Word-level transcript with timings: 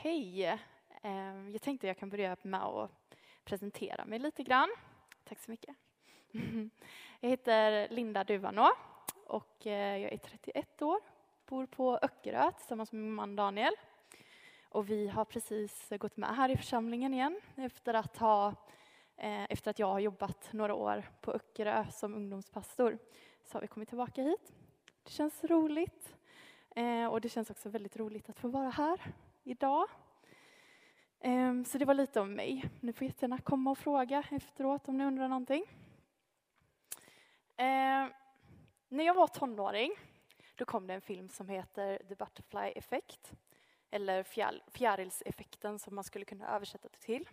Hej! 0.00 0.58
Ehm, 1.02 1.52
jag 1.52 1.62
tänkte 1.62 1.86
jag 1.86 1.98
kan 1.98 2.08
börja 2.10 2.36
med 2.42 2.62
att 2.62 2.90
presentera 3.44 4.04
mig 4.04 4.18
lite 4.18 4.42
grann. 4.42 4.68
Tack 5.24 5.38
så 5.40 5.50
mycket. 5.50 5.76
Jag 7.20 7.30
heter 7.30 7.88
Linda 7.88 8.24
Duvanå 8.24 8.70
och 9.26 9.66
eh, 9.66 9.96
jag 9.96 10.12
är 10.12 10.16
31 10.16 10.82
år, 10.82 11.00
bor 11.46 11.66
på 11.66 11.98
Öckerö 12.02 12.52
tillsammans 12.52 12.92
med 12.92 13.02
min 13.02 13.14
man 13.14 13.36
Daniel. 13.36 13.72
Och 14.68 14.90
vi 14.90 15.08
har 15.08 15.24
precis 15.24 15.92
gått 15.98 16.16
med 16.16 16.36
här 16.36 16.48
i 16.48 16.56
församlingen 16.56 17.14
igen 17.14 17.40
efter 17.56 17.94
att, 17.94 18.16
ha, 18.16 18.48
eh, 19.16 19.44
efter 19.52 19.70
att 19.70 19.78
jag 19.78 19.86
har 19.86 20.00
jobbat 20.00 20.52
några 20.52 20.74
år 20.74 21.04
på 21.20 21.32
Öckerö 21.32 21.86
som 21.90 22.14
ungdomspastor. 22.14 22.98
Så 23.44 23.56
har 23.56 23.60
vi 23.60 23.68
kommit 23.68 23.88
tillbaka 23.88 24.22
hit. 24.22 24.52
Det 25.02 25.10
känns 25.10 25.44
roligt. 25.44 26.16
Eh, 26.76 27.06
och 27.06 27.20
det 27.20 27.28
känns 27.28 27.50
också 27.50 27.68
väldigt 27.68 27.96
roligt 27.96 28.28
att 28.28 28.38
få 28.38 28.48
vara 28.48 28.70
här 28.70 29.00
idag. 29.50 29.88
Ehm, 31.20 31.64
så 31.64 31.78
det 31.78 31.84
var 31.84 31.94
lite 31.94 32.20
om 32.20 32.32
mig. 32.34 32.64
Ni 32.80 32.92
får 32.92 33.06
jättegärna 33.06 33.38
komma 33.38 33.70
och 33.70 33.78
fråga 33.78 34.24
efteråt 34.30 34.88
om 34.88 34.98
ni 34.98 35.04
undrar 35.04 35.28
någonting. 35.28 35.64
Ehm, 37.56 38.10
när 38.88 39.04
jag 39.04 39.14
var 39.14 39.26
tonåring 39.26 39.92
då 40.58 40.64
kom 40.64 40.86
det 40.86 40.94
en 40.94 41.00
film 41.00 41.28
som 41.28 41.48
heter 41.48 42.02
The 42.08 42.14
Butterfly 42.14 42.72
Effect. 42.76 43.32
Eller 43.90 44.22
fjärilseffekten 44.70 45.78
som 45.78 45.94
man 45.94 46.04
skulle 46.04 46.24
kunna 46.24 46.54
översätta 46.54 46.88
det 46.88 46.98
till. 46.98 47.28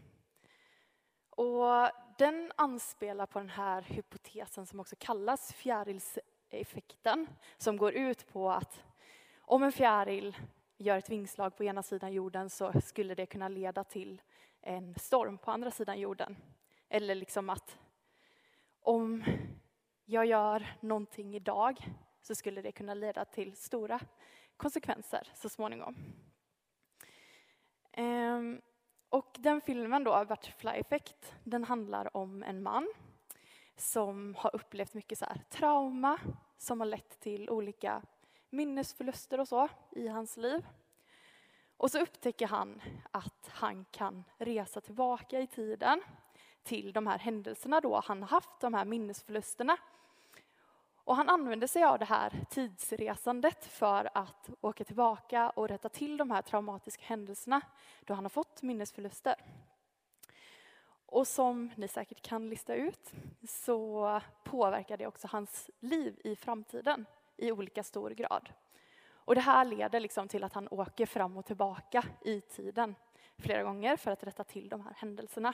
Och 1.29 1.89
den 2.17 2.51
anspelar 2.55 3.25
på 3.25 3.39
den 3.39 3.49
här 3.49 3.81
hypotesen 3.81 4.65
som 4.65 4.79
också 4.79 4.95
kallas 4.99 5.53
fjärilseffekten. 5.53 7.27
Som 7.57 7.77
går 7.77 7.93
ut 7.93 8.27
på 8.27 8.51
att 8.51 8.84
om 9.37 9.63
en 9.63 9.71
fjäril 9.71 10.35
gör 10.77 10.97
ett 10.97 11.09
vingslag 11.09 11.57
på 11.57 11.63
ena 11.63 11.84
sidan 11.84 12.13
jorden 12.13 12.49
så 12.49 12.81
skulle 12.81 13.15
det 13.15 13.25
kunna 13.25 13.47
leda 13.47 13.84
till 13.84 14.21
en 14.61 14.95
storm 14.95 15.38
på 15.38 15.51
andra 15.51 15.71
sidan 15.71 15.99
jorden. 15.99 16.37
Eller 16.90 17.15
liksom 17.15 17.49
att 17.49 17.77
om 18.81 19.23
jag 20.05 20.26
gör 20.26 20.76
någonting 20.79 21.35
idag 21.35 21.77
så 22.21 22.35
skulle 22.35 22.62
det 22.62 22.71
kunna 22.71 22.93
leda 22.93 23.26
till 23.26 23.55
stora 23.55 23.99
konsekvenser 24.57 25.31
så 25.34 25.49
småningom. 25.49 25.96
Ehm, 27.91 28.62
och 29.09 29.35
den 29.40 29.62
filmen 29.62 30.03
då, 30.03 30.26
Butterfly 30.26 30.71
Effect, 30.71 31.34
den 31.43 31.63
handlar 31.63 32.18
om 32.18 32.43
en 32.43 32.63
man 32.63 32.93
som 33.76 34.35
har 34.35 34.55
upplevt 34.55 34.93
mycket 34.93 35.18
så 35.18 35.26
trauma 35.49 36.20
som 36.57 36.79
har 36.79 36.87
lett 36.87 37.20
till 37.20 37.49
olika 37.49 38.01
minnesförluster 38.55 39.39
och 39.39 39.48
så 39.48 39.67
i 39.91 40.07
hans 40.07 40.37
liv. 40.37 40.65
Och 41.77 41.91
så 41.91 41.99
upptäcker 41.99 42.48
han 42.48 42.81
att 43.12 43.49
han 43.53 43.85
kan 43.91 44.23
resa 44.37 44.81
tillbaka 44.81 45.39
i 45.39 45.47
tiden 45.47 46.01
till 46.63 46.93
de 46.93 47.07
här 47.07 47.20
händelserna 47.20 47.81
då 47.81 48.01
han 48.05 48.23
haft 48.23 48.59
de 48.59 48.73
här 48.73 48.85
minnesförlusterna. 48.85 49.77
Och 50.95 51.15
han 51.15 51.29
använder 51.29 51.67
sig 51.67 51.84
av 51.84 51.99
det 51.99 52.05
här 52.05 52.45
tidsresandet 52.49 53.65
för 53.65 54.09
att 54.13 54.49
åka 54.62 54.84
tillbaka 54.84 55.49
och 55.49 55.67
rätta 55.67 55.90
till 55.90 56.17
de 56.17 56.31
här 56.31 56.41
traumatiska 56.41 57.03
händelserna 57.05 57.62
då 58.01 58.13
han 58.13 58.25
har 58.25 58.29
fått 58.29 58.62
minnesförluster. 58.62 59.35
Och 61.05 61.27
som 61.27 61.71
ni 61.75 61.87
säkert 61.87 62.21
kan 62.21 62.49
lista 62.49 62.75
ut 62.75 63.12
så 63.47 64.22
påverkar 64.44 64.97
det 64.97 65.07
också 65.07 65.28
hans 65.31 65.69
liv 65.79 66.22
i 66.23 66.35
framtiden 66.35 67.06
i 67.38 67.51
olika 67.51 67.83
stor 67.83 68.09
grad. 68.09 68.50
Och 69.07 69.35
det 69.35 69.41
här 69.41 69.66
leder 69.66 70.00
liksom 70.00 70.28
till 70.28 70.44
att 70.44 70.53
han 70.53 70.67
åker 70.72 71.05
fram 71.05 71.38
och 71.38 71.45
tillbaka 71.45 72.03
i 72.22 72.41
tiden 72.41 72.95
flera 73.38 73.63
gånger 73.63 73.97
för 73.97 74.11
att 74.11 74.23
rätta 74.23 74.44
till 74.44 74.69
de 74.69 74.81
här 74.81 74.94
händelserna. 74.97 75.53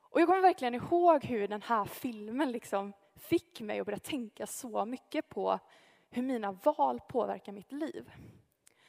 Och 0.00 0.20
jag 0.20 0.28
kommer 0.28 0.40
verkligen 0.40 0.74
ihåg 0.74 1.24
hur 1.24 1.48
den 1.48 1.62
här 1.62 1.84
filmen 1.84 2.52
liksom 2.52 2.92
fick 3.16 3.60
mig 3.60 3.80
att 3.80 3.86
börja 3.86 3.98
tänka 3.98 4.46
så 4.46 4.84
mycket 4.84 5.28
på 5.28 5.58
hur 6.10 6.22
mina 6.22 6.52
val 6.52 7.00
påverkar 7.08 7.52
mitt 7.52 7.72
liv. 7.72 8.10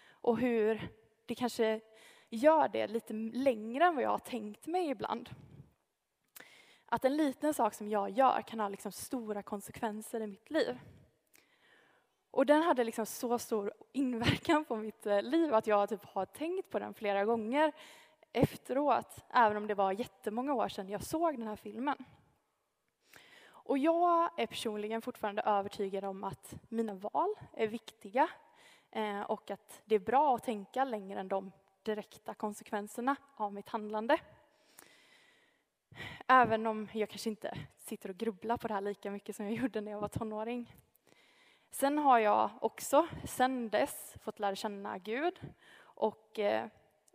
Och 0.09 0.39
hur 0.39 0.89
det 1.25 1.35
kanske 1.35 1.81
gör 2.29 2.67
det 2.67 2.87
lite 2.87 3.13
längre 3.13 3.85
än 3.85 3.95
vad 3.95 4.03
jag 4.03 4.09
har 4.09 4.19
tänkt 4.19 4.67
mig 4.67 4.89
ibland. 4.89 5.29
Att 6.85 7.05
en 7.05 7.17
liten 7.17 7.53
sak 7.53 7.73
som 7.73 7.89
jag 7.89 8.09
gör 8.09 8.41
kan 8.41 8.59
ha 8.59 8.69
liksom 8.69 8.91
stora 8.91 9.43
konsekvenser 9.43 10.21
i 10.21 10.27
mitt 10.27 10.51
liv. 10.51 10.79
Och 12.31 12.45
den 12.45 12.63
hade 12.63 12.83
liksom 12.83 13.05
så 13.05 13.39
stor 13.39 13.73
inverkan 13.91 14.65
på 14.65 14.75
mitt 14.75 15.05
eh, 15.05 15.21
liv 15.21 15.53
att 15.53 15.67
jag 15.67 15.89
typ 15.89 16.05
har 16.05 16.25
tänkt 16.25 16.69
på 16.69 16.79
den 16.79 16.93
flera 16.93 17.25
gånger 17.25 17.71
efteråt, 18.33 19.25
även 19.29 19.57
om 19.57 19.67
det 19.67 19.75
var 19.75 19.91
jättemånga 19.91 20.53
år 20.53 20.69
sedan 20.69 20.89
jag 20.89 21.03
såg 21.03 21.37
den 21.37 21.47
här 21.47 21.55
filmen. 21.55 21.95
Och 23.69 23.77
jag 23.77 24.29
är 24.37 24.45
personligen 24.45 25.01
fortfarande 25.01 25.41
övertygad 25.41 26.03
om 26.03 26.23
att 26.23 26.53
mina 26.69 26.93
val 26.93 27.33
är 27.53 27.67
viktiga 27.67 28.29
eh, 28.91 29.21
och 29.21 29.51
att 29.51 29.81
det 29.85 29.95
är 29.95 29.99
bra 29.99 30.35
att 30.35 30.43
tänka 30.43 30.83
längre 30.83 31.19
än 31.19 31.27
de 31.27 31.51
direkta 31.83 32.33
konsekvenserna 32.33 33.15
av 33.35 33.53
mitt 33.53 33.69
handlande. 33.69 34.17
Även 36.27 36.67
om 36.67 36.87
jag 36.93 37.09
kanske 37.09 37.29
inte 37.29 37.57
sitter 37.77 38.09
och 38.09 38.17
grubblar 38.17 38.57
på 38.57 38.67
det 38.67 38.73
här 38.73 38.81
lika 38.81 39.11
mycket 39.11 39.35
som 39.35 39.45
jag 39.45 39.53
gjorde 39.53 39.81
när 39.81 39.91
jag 39.91 39.99
var 39.99 40.07
tonåring. 40.07 40.75
Sen 41.71 41.97
har 41.97 42.19
jag 42.19 42.49
också 42.61 43.07
sen 43.23 43.69
dess 43.69 44.15
fått 44.21 44.39
lära 44.39 44.55
känna 44.55 44.97
Gud 44.97 45.39
och 45.81 46.39
eh, 46.39 46.67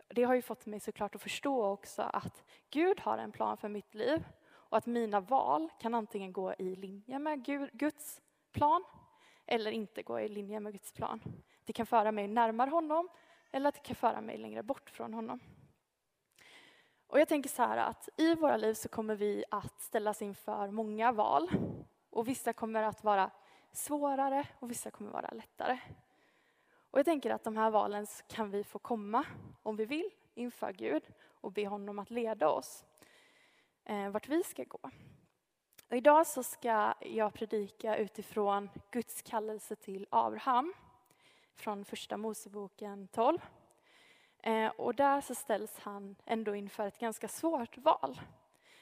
det 0.07 0.23
har 0.23 0.35
ju 0.35 0.41
fått 0.41 0.65
mig 0.65 0.79
såklart 0.79 1.15
att 1.15 1.21
förstå 1.21 1.65
också 1.65 2.01
att 2.01 2.43
Gud 2.69 2.99
har 2.99 3.17
en 3.17 3.31
plan 3.31 3.57
för 3.57 3.69
mitt 3.69 3.95
liv 3.95 4.25
och 4.47 4.77
att 4.77 4.85
mina 4.85 5.19
val 5.19 5.69
kan 5.79 5.95
antingen 5.95 6.33
gå 6.33 6.53
i 6.53 6.75
linje 6.75 7.19
med 7.19 7.45
Guds 7.73 8.21
plan 8.51 8.83
eller 9.45 9.71
inte 9.71 10.03
gå 10.03 10.19
i 10.19 10.27
linje 10.27 10.59
med 10.59 10.73
Guds 10.73 10.91
plan. 10.91 11.21
Det 11.65 11.73
kan 11.73 11.85
föra 11.85 12.11
mig 12.11 12.27
närmare 12.27 12.69
honom 12.69 13.09
eller 13.51 13.71
det 13.71 13.83
kan 13.83 13.95
föra 13.95 14.21
mig 14.21 14.37
längre 14.37 14.63
bort 14.63 14.89
från 14.89 15.13
honom. 15.13 15.39
Och 17.07 17.19
jag 17.19 17.27
tänker 17.27 17.49
så 17.49 17.61
här 17.61 17.77
att 17.77 18.09
i 18.17 18.35
våra 18.35 18.57
liv 18.57 18.73
så 18.73 18.89
kommer 18.89 19.15
vi 19.15 19.43
att 19.51 19.81
ställas 19.81 20.21
inför 20.21 20.71
många 20.71 21.11
val 21.11 21.49
och 22.09 22.27
vissa 22.27 22.53
kommer 22.53 22.83
att 22.83 23.03
vara 23.03 23.31
svårare 23.75 24.47
och 24.59 24.71
vissa 24.71 24.91
kommer 24.91 25.11
vara 25.11 25.29
lättare. 25.29 25.79
Och 26.91 26.99
jag 26.99 27.05
tänker 27.05 27.29
att 27.29 27.43
de 27.43 27.57
här 27.57 27.71
valen 27.71 28.07
kan 28.27 28.51
vi 28.51 28.63
få 28.63 28.79
komma, 28.79 29.25
om 29.63 29.75
vi 29.75 29.85
vill, 29.85 30.09
inför 30.33 30.73
Gud 30.73 31.03
och 31.41 31.51
be 31.51 31.67
honom 31.67 31.99
att 31.99 32.09
leda 32.09 32.49
oss 32.49 32.85
eh, 33.83 34.09
vart 34.09 34.27
vi 34.27 34.43
ska 34.43 34.63
gå. 34.63 34.79
Och 35.89 35.97
idag 35.97 36.27
så 36.27 36.43
ska 36.43 36.93
jag 36.99 37.33
predika 37.33 37.97
utifrån 37.97 38.69
Guds 38.91 39.21
kallelse 39.21 39.75
till 39.75 40.07
Abraham 40.09 40.73
från 41.55 41.85
Första 41.85 42.17
Moseboken 42.17 43.07
12. 43.07 43.39
Eh, 44.43 44.67
och 44.67 44.95
där 44.95 45.21
så 45.21 45.35
ställs 45.35 45.79
han 45.79 46.15
ändå 46.25 46.55
inför 46.55 46.87
ett 46.87 46.99
ganska 46.99 47.27
svårt 47.27 47.77
val. 47.77 48.21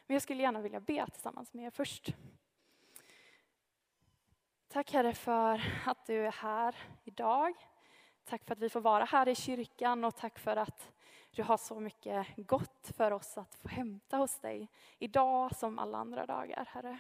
Men 0.08 0.16
jag 0.16 0.22
skulle 0.22 0.44
gärna 0.44 0.62
vilja 0.62 0.80
be 0.80 1.06
tillsammans 1.12 1.54
med 1.54 1.66
er 1.66 1.70
först. 1.70 2.16
Tack 4.74 4.94
Herre 4.94 5.14
för 5.14 5.62
att 5.86 6.06
du 6.06 6.28
är 6.28 6.32
här 6.32 6.76
idag. 7.04 7.54
Tack 8.24 8.46
för 8.46 8.54
att 8.54 8.60
vi 8.60 8.70
får 8.70 8.82
vara 8.82 9.06
här 9.06 9.28
i 9.28 9.36
kyrkan 9.36 10.04
och 10.04 10.16
tack 10.16 10.40
för 10.40 10.56
att 10.56 10.92
du 11.32 11.44
har 11.44 11.58
så 11.58 11.80
mycket 11.80 12.28
gott 12.38 12.92
för 12.96 13.12
oss 13.12 13.38
att 13.38 13.56
få 13.56 13.68
hämta 13.68 14.18
hos 14.18 14.40
dig 14.40 14.68
idag 15.00 15.56
som 15.56 15.80
alla 15.80 15.98
andra 15.98 16.26
dagar, 16.26 16.66
Herre. 16.72 17.00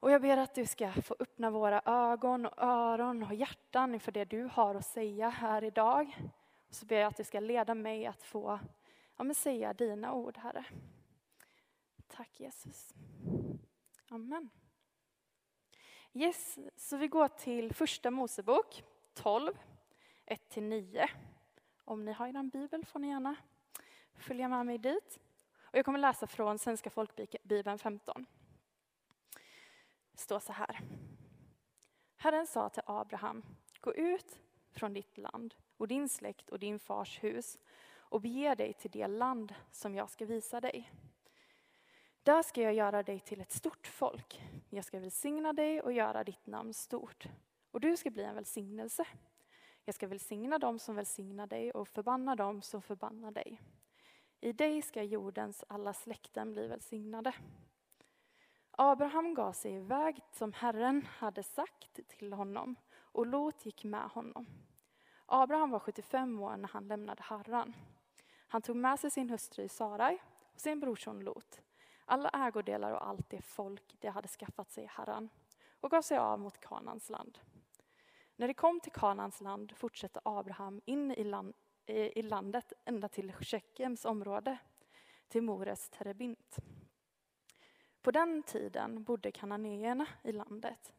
Och 0.00 0.10
jag 0.10 0.22
ber 0.22 0.36
att 0.36 0.54
du 0.54 0.66
ska 0.66 0.92
få 0.92 1.16
öppna 1.18 1.50
våra 1.50 1.82
ögon 1.84 2.46
och 2.46 2.62
öron 2.62 3.22
och 3.22 3.34
hjärtan 3.34 3.94
inför 3.94 4.12
det 4.12 4.24
du 4.24 4.44
har 4.52 4.74
att 4.74 4.86
säga 4.86 5.28
här 5.28 5.64
idag. 5.64 6.16
Och 6.68 6.74
så 6.74 6.86
ber 6.86 6.96
jag 6.96 7.08
att 7.08 7.16
du 7.16 7.24
ska 7.24 7.40
leda 7.40 7.74
mig 7.74 8.06
att 8.06 8.22
få 8.22 8.60
ja, 9.16 9.24
men 9.24 9.34
säga 9.34 9.74
dina 9.74 10.12
ord, 10.12 10.36
Herre. 10.36 10.64
Tack 12.08 12.40
Jesus. 12.40 12.94
Amen. 14.08 14.50
Yes, 16.12 16.58
så 16.76 16.96
vi 16.96 17.08
går 17.08 17.28
till 17.28 17.74
första 17.74 18.10
Mosebok 18.10 18.84
12, 19.14 19.58
1-9. 20.26 21.08
Om 21.84 22.04
ni 22.04 22.12
har 22.12 22.28
er 22.28 22.42
bibel 22.42 22.84
får 22.84 22.98
ni 22.98 23.08
gärna 23.08 23.36
följa 24.14 24.48
med 24.48 24.66
mig 24.66 24.78
dit. 24.78 25.18
Och 25.62 25.78
jag 25.78 25.84
kommer 25.84 25.98
läsa 25.98 26.26
från 26.26 26.58
Svenska 26.58 26.90
folkbibeln 26.90 27.78
15. 27.78 28.26
Det 30.12 30.18
står 30.18 30.38
så 30.38 30.52
här. 30.52 30.80
Herren 32.16 32.46
sa 32.46 32.68
till 32.68 32.82
Abraham, 32.86 33.42
gå 33.80 33.94
ut 33.94 34.40
från 34.70 34.92
ditt 34.92 35.18
land 35.18 35.54
och 35.76 35.88
din 35.88 36.08
släkt 36.08 36.50
och 36.50 36.58
din 36.58 36.78
fars 36.78 37.22
hus 37.22 37.58
och 37.96 38.20
bege 38.20 38.54
dig 38.54 38.72
till 38.72 38.90
det 38.90 39.06
land 39.06 39.54
som 39.70 39.94
jag 39.94 40.10
ska 40.10 40.26
visa 40.26 40.60
dig. 40.60 40.92
Där 42.22 42.42
ska 42.42 42.62
jag 42.62 42.74
göra 42.74 43.02
dig 43.02 43.20
till 43.20 43.40
ett 43.40 43.52
stort 43.52 43.86
folk. 43.86 44.40
Jag 44.72 44.84
ska 44.84 45.00
välsigna 45.00 45.52
dig 45.52 45.80
och 45.80 45.92
göra 45.92 46.24
ditt 46.24 46.46
namn 46.46 46.74
stort. 46.74 47.24
Och 47.70 47.80
du 47.80 47.96
ska 47.96 48.10
bli 48.10 48.22
en 48.22 48.34
välsignelse. 48.34 49.04
Jag 49.84 49.94
ska 49.94 50.08
välsigna 50.08 50.58
dem 50.58 50.78
som 50.78 50.94
välsignar 50.94 51.46
dig 51.46 51.70
och 51.70 51.88
förbanna 51.88 52.36
dem 52.36 52.62
som 52.62 52.82
förbannar 52.82 53.30
dig. 53.30 53.60
I 54.40 54.52
dig 54.52 54.82
ska 54.82 55.02
jordens 55.02 55.64
alla 55.68 55.92
släkten 55.92 56.52
bli 56.52 56.66
välsignade. 56.66 57.32
Abraham 58.70 59.34
gav 59.34 59.52
sig 59.52 59.74
iväg 59.74 60.20
som 60.32 60.52
Herren 60.52 61.06
hade 61.06 61.42
sagt 61.42 62.00
till 62.08 62.32
honom 62.32 62.76
och 62.96 63.26
Lot 63.26 63.66
gick 63.66 63.84
med 63.84 64.08
honom. 64.08 64.46
Abraham 65.26 65.70
var 65.70 65.78
75 65.78 66.40
år 66.40 66.56
när 66.56 66.68
han 66.68 66.88
lämnade 66.88 67.22
Harran. 67.22 67.76
Han 68.48 68.62
tog 68.62 68.76
med 68.76 69.00
sig 69.00 69.10
sin 69.10 69.30
hustru 69.30 69.68
Sarai 69.68 70.18
och 70.54 70.60
sin 70.60 70.80
brorson 70.80 71.20
Lot, 71.20 71.60
alla 72.10 72.28
ägodelar 72.28 72.92
och 72.92 73.06
allt 73.06 73.30
det 73.30 73.42
folk 73.42 73.96
de 74.00 74.08
hade 74.08 74.28
skaffat 74.28 74.70
sig 74.70 74.84
i 74.84 74.86
Herran 74.86 75.28
och 75.80 75.90
gav 75.90 76.02
sig 76.02 76.18
av 76.18 76.40
mot 76.40 76.60
Kanans 76.60 77.10
land. 77.10 77.38
När 78.36 78.48
de 78.48 78.54
kom 78.54 78.80
till 78.80 78.92
Kanans 78.92 79.40
land 79.40 79.72
fortsatte 79.76 80.20
Abraham 80.24 80.80
in 80.84 81.10
i, 81.10 81.24
land, 81.24 81.54
i 81.86 82.22
landet 82.22 82.72
ända 82.84 83.08
till 83.08 83.32
Tjeckiens 83.40 84.04
område, 84.04 84.58
till 85.28 85.42
Mores 85.42 85.90
terebint. 85.90 86.56
På 88.02 88.10
den 88.10 88.42
tiden 88.42 89.04
bodde 89.04 89.32
kananéerna 89.32 90.06
i 90.22 90.32
landet 90.32 90.92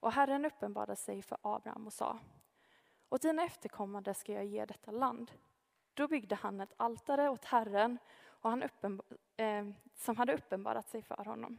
och 0.00 0.12
Herren 0.12 0.44
uppenbarade 0.44 0.96
sig 0.96 1.22
för 1.22 1.38
Abraham 1.42 1.86
och 1.86 1.92
sa 1.92 2.18
Åt 3.08 3.22
dina 3.22 3.44
efterkommande 3.44 4.14
ska 4.14 4.32
jag 4.32 4.44
ge 4.44 4.64
detta 4.64 4.90
land. 4.90 5.32
Då 5.94 6.08
byggde 6.08 6.34
han 6.34 6.60
ett 6.60 6.74
altare 6.76 7.28
åt 7.28 7.44
Herren 7.44 7.98
och 8.40 8.50
han 8.50 8.62
eh, 9.36 9.66
som 9.94 10.16
hade 10.16 10.34
uppenbarat 10.34 10.88
sig 10.88 11.02
för 11.02 11.24
honom. 11.24 11.58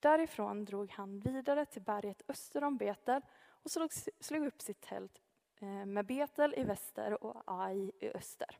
Därifrån 0.00 0.64
drog 0.64 0.90
han 0.90 1.20
vidare 1.20 1.66
till 1.66 1.82
berget 1.82 2.22
öster 2.28 2.64
om 2.64 2.76
Betel 2.76 3.22
och 3.62 3.70
slog, 3.70 3.90
slog 4.20 4.46
upp 4.46 4.62
sitt 4.62 4.80
tält 4.80 5.22
eh, 5.60 5.86
med 5.86 6.06
Betel 6.06 6.54
i 6.56 6.64
väster 6.64 7.24
och 7.24 7.42
Ai 7.46 7.92
i 8.00 8.10
öster. 8.14 8.58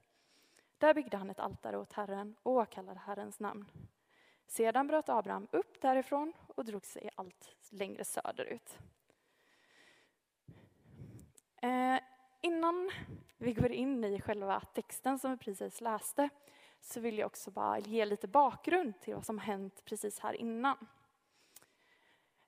Där 0.78 0.94
byggde 0.94 1.16
han 1.16 1.30
ett 1.30 1.40
altare 1.40 1.78
åt 1.78 1.92
Herren 1.92 2.36
och 2.42 2.52
åkallade 2.52 3.00
Herrens 3.00 3.40
namn. 3.40 3.66
Sedan 4.46 4.86
bröt 4.86 5.08
Abraham 5.08 5.48
upp 5.52 5.80
därifrån 5.80 6.32
och 6.48 6.64
drog 6.64 6.86
sig 6.86 7.10
allt 7.14 7.56
längre 7.70 8.04
söderut. 8.04 8.78
Eh, 11.56 11.98
innan 12.40 12.90
vi 13.36 13.52
går 13.52 13.72
in 13.72 14.04
i 14.04 14.20
själva 14.20 14.60
texten 14.60 15.18
som 15.18 15.30
vi 15.30 15.36
precis 15.36 15.80
läste 15.80 16.28
så 16.86 17.00
vill 17.00 17.18
jag 17.18 17.26
också 17.26 17.50
bara 17.50 17.78
ge 17.78 18.04
lite 18.04 18.28
bakgrund 18.28 19.00
till 19.00 19.14
vad 19.14 19.26
som 19.26 19.38
hänt 19.38 19.84
precis 19.84 20.18
här 20.18 20.32
innan. 20.32 20.86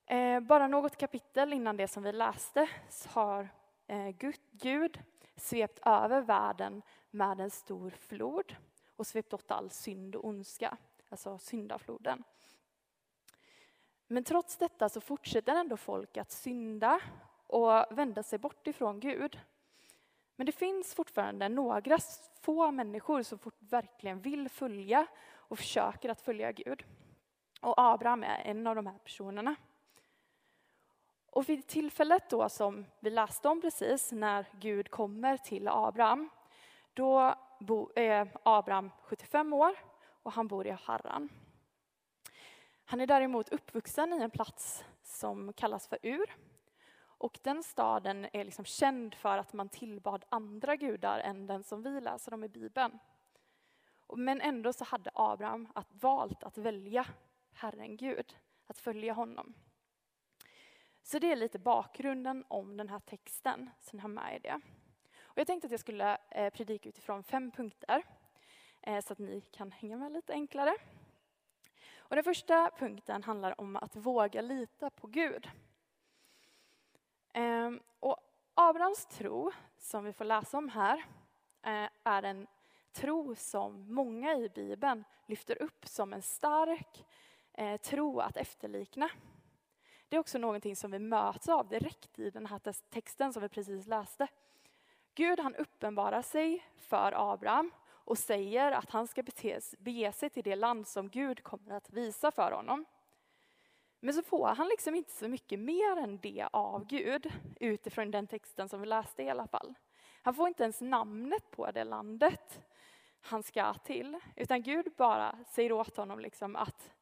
Eh, 0.07 0.41
bara 0.41 0.69
något 0.69 0.97
kapitel 0.97 1.53
innan 1.53 1.77
det 1.77 1.89
som 1.89 2.03
vi 2.03 2.13
läste 2.13 2.69
så 2.89 3.09
har 3.09 3.49
eh, 3.87 4.09
Gud 4.51 5.01
svept 5.37 5.79
över 5.87 6.21
världen 6.21 6.83
med 7.11 7.41
en 7.41 7.51
stor 7.51 7.91
flod 7.91 8.57
och 8.97 9.07
svept 9.07 9.33
åt 9.33 9.51
all 9.51 9.71
synd 9.71 10.17
och 10.17 10.25
ondska, 10.25 10.77
alltså 11.09 11.39
syndafloden. 11.39 12.25
Men 14.07 14.25
trots 14.25 14.57
detta 14.57 14.89
så 14.89 15.01
fortsätter 15.01 15.55
ändå 15.55 15.77
folk 15.77 16.17
att 16.17 16.31
synda 16.31 17.01
och 17.47 17.99
vända 17.99 18.23
sig 18.23 18.39
bort 18.39 18.67
ifrån 18.67 19.01
Gud. 19.01 19.41
Men 20.39 20.47
det 20.47 20.53
finns 20.53 20.95
fortfarande 20.95 21.49
några 21.49 21.99
få 22.41 22.71
människor 22.71 23.23
som 23.23 23.39
verkligen 23.59 24.21
vill 24.21 24.49
följa 24.49 25.07
och 25.35 25.59
försöker 25.59 26.09
att 26.09 26.21
följa 26.21 26.53
Gud. 26.53 26.85
Och 27.61 27.75
Abraham 27.77 28.23
är 28.23 28.43
en 28.45 28.67
av 28.67 28.77
de 28.77 28.87
här 28.87 28.99
personerna. 28.99 29.55
Och 31.27 31.49
vid 31.49 31.67
tillfället 31.67 32.31
då 32.31 32.49
som 32.49 32.87
vi 33.01 33.11
läste 33.11 33.49
om 33.49 33.61
precis, 33.61 34.13
när 34.13 34.47
Gud 34.61 34.91
kommer 34.91 35.37
till 35.37 35.69
Abraham, 35.69 36.31
då 36.95 37.37
är 37.95 38.21
eh, 38.21 38.29
Abraham 38.43 38.91
75 39.03 39.53
år 39.53 39.75
och 40.23 40.33
han 40.33 40.49
bor 40.49 40.67
i 40.67 40.71
Harran. 40.71 41.29
Han 42.85 43.01
är 43.01 43.07
däremot 43.07 43.49
uppvuxen 43.49 44.13
i 44.13 44.23
en 44.23 44.31
plats 44.31 44.85
som 45.03 45.53
kallas 45.53 45.89
för 45.89 45.99
Ur. 46.03 46.37
Och 47.19 47.39
den 47.43 47.63
staden 47.63 48.27
är 48.33 48.45
liksom 48.45 48.65
känd 48.65 49.15
för 49.15 49.39
att 49.39 49.53
man 49.53 49.69
tillbad 49.69 50.25
andra 50.29 50.77
gudar 50.77 51.19
än 51.19 51.47
den 51.47 51.63
som 51.63 51.83
vi 51.83 52.01
läser 52.01 52.35
om 52.35 52.45
i 52.45 52.49
Bibeln. 52.49 52.99
Men 54.17 54.41
ändå 54.41 54.73
så 54.73 54.85
hade 54.85 55.11
Abraham 55.15 55.69
att 55.75 55.89
valt 55.91 56.43
att 56.43 56.59
välja 56.59 57.07
Herren 57.53 57.97
Gud, 57.97 58.37
att 58.67 58.79
följa 58.79 59.13
honom. 59.13 59.55
Så 61.03 61.19
det 61.19 61.33
är 61.33 61.37
lite 61.37 61.59
bakgrunden 61.59 62.45
om 62.49 62.77
den 62.77 62.89
här 62.89 63.01
texten, 63.01 63.71
så 63.81 63.97
ni 63.97 64.03
har 64.03 64.09
med 64.09 64.35
er 64.35 64.41
det. 64.41 64.61
Och 65.21 65.39
jag 65.39 65.47
tänkte 65.47 65.67
att 65.67 65.71
jag 65.71 65.81
skulle 65.81 66.19
eh, 66.31 66.53
predika 66.53 66.89
utifrån 66.89 67.23
fem 67.23 67.51
punkter, 67.51 68.03
eh, 68.83 69.05
så 69.05 69.13
att 69.13 69.19
ni 69.19 69.41
kan 69.41 69.73
hänga 69.73 69.97
med 69.97 70.13
lite 70.13 70.33
enklare. 70.33 70.77
Och 71.97 72.17
den 72.17 72.25
första 72.25 72.71
punkten 72.79 73.23
handlar 73.23 73.61
om 73.61 73.77
att 73.77 73.97
våga 73.97 74.41
lita 74.41 74.91
på 74.91 75.07
Gud. 75.07 75.51
Ehm, 77.39 77.81
och 78.01 78.17
Abrahams 78.55 79.07
tro, 79.07 79.53
som 79.77 80.05
vi 80.05 80.13
får 80.13 80.25
läsa 80.25 80.59
om 80.59 80.69
här, 80.69 81.05
eh, 81.63 81.89
är 82.05 82.23
en 82.23 82.47
tro 82.93 83.35
som 83.35 83.95
många 83.95 84.35
i 84.35 84.49
Bibeln 84.49 85.05
lyfter 85.27 85.63
upp 85.63 85.87
som 85.87 86.13
en 86.13 86.23
stark 86.23 87.07
eh, 87.53 87.77
tro 87.77 88.21
att 88.21 88.37
efterlikna. 88.37 89.11
Det 90.09 90.17
är 90.17 90.21
också 90.21 90.39
någonting 90.39 90.77
som 90.77 90.91
vi 90.91 90.99
möts 90.99 91.49
av 91.49 91.69
direkt 91.69 92.19
i 92.19 92.31
den 92.31 92.47
här 92.47 92.61
texten 92.91 93.33
som 93.33 93.43
vi 93.43 93.49
precis 93.49 93.87
läste. 93.87 94.27
Gud 95.15 95.41
han 95.41 95.55
uppenbarar 95.55 96.23
sig 96.23 96.65
för 96.77 97.33
Abraham 97.33 97.71
och 97.89 98.19
säger 98.19 98.73
att 98.73 98.91
han 98.91 99.07
ska 99.07 99.23
bege 99.79 100.13
sig 100.13 100.31
till 100.31 100.45
det 100.45 100.57
land 100.57 100.87
som 100.87 101.09
Gud 101.09 101.43
kommer 101.43 101.75
att 101.75 101.91
visa 101.91 102.31
för 102.31 102.53
honom. 102.53 102.85
Men 104.01 104.15
så 104.15 104.23
får 104.23 104.47
han 104.47 104.69
liksom 104.69 104.95
inte 104.95 105.13
så 105.13 105.29
mycket 105.29 105.59
mer 105.59 105.97
än 105.97 106.19
det 106.19 106.49
av 106.53 106.87
Gud 106.87 107.33
utifrån 107.61 108.11
den 108.11 108.27
texten 108.27 108.69
som 108.69 108.81
vi 108.81 108.87
läste 108.87 109.23
i 109.23 109.31
alla 109.31 109.47
fall. 109.47 109.75
Han 110.23 110.35
får 110.35 110.49
inte 110.49 110.63
ens 110.63 110.81
namnet 110.81 111.51
på 111.51 111.71
det 111.71 111.85
landet 111.85 112.61
han 113.21 113.43
ska 113.43 113.75
till, 113.75 114.21
utan 114.37 114.63
Gud 114.63 114.93
bara 114.97 115.39
säger 115.47 115.73
åt 115.73 115.97
honom 115.97 116.21
liksom 116.21 116.57
att 116.57 116.95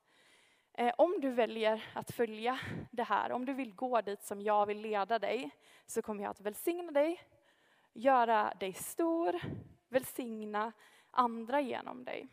Eh, 0.79 0.95
om 0.99 1.21
du 1.21 1.31
väljer 1.31 1.85
att 1.95 2.11
följa 2.11 2.59
det 2.91 3.03
här, 3.03 3.33
om 3.33 3.45
du 3.45 3.53
vill 3.53 3.75
gå 3.75 4.01
dit 4.01 4.23
som 4.23 4.41
jag 4.41 4.67
vill 4.67 4.81
leda 4.81 5.19
dig, 5.19 5.51
så 5.87 6.03
kommer 6.03 6.23
jag 6.23 6.31
att 6.31 6.41
välsigna 6.41 6.93
dig, 6.93 7.21
göra 7.93 8.55
dig 8.61 8.73
stor, 8.73 9.41
välsigna 9.89 10.73
andra 11.11 11.61
genom 11.61 12.05
dig. 12.05 12.29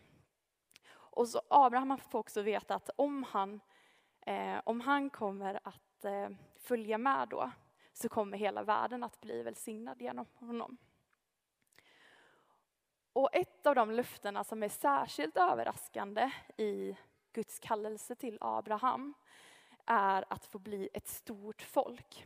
Och 0.94 1.28
så 1.28 1.42
Abraham 1.48 1.98
får 1.98 2.20
också 2.20 2.42
veta 2.42 2.76
att 2.76 2.90
om 2.96 3.24
han, 3.24 3.60
Eh, 4.26 4.62
om 4.64 4.82
han 4.82 5.10
kommer 5.10 5.60
att 5.64 6.06
eh, 6.06 6.30
följa 6.56 6.98
med 6.98 7.28
då, 7.30 7.52
så 7.94 8.10
kommer 8.10 8.38
hela 8.38 8.64
världen 8.64 9.04
att 9.04 9.22
bli 9.22 9.44
välsignad 9.44 10.02
genom 10.02 10.26
honom. 10.36 10.78
Och 13.14 13.30
ett 13.36 13.66
av 13.66 13.76
de 13.76 13.92
löftena 13.92 14.44
som 14.44 14.64
är 14.64 14.70
särskilt 14.70 15.38
överraskande 15.38 16.32
i 16.58 16.98
Guds 17.34 17.60
kallelse 17.60 18.16
till 18.16 18.38
Abraham 18.42 19.14
är 19.86 20.26
att 20.30 20.46
få 20.46 20.60
bli 20.60 20.90
ett 20.94 21.08
stort 21.08 21.62
folk. 21.62 22.26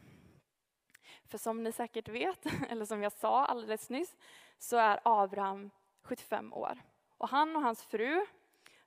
För 1.25 1.37
som 1.37 1.63
ni 1.63 1.71
säkert 1.71 2.07
vet, 2.07 2.45
eller 2.69 2.85
som 2.85 3.03
jag 3.03 3.11
sa 3.11 3.45
alldeles 3.45 3.89
nyss, 3.89 4.15
så 4.57 4.77
är 4.77 4.99
Abraham 5.03 5.69
75 6.01 6.53
år. 6.53 6.81
Och 7.17 7.29
han 7.29 7.55
och 7.55 7.61
hans 7.61 7.83
fru, 7.83 8.25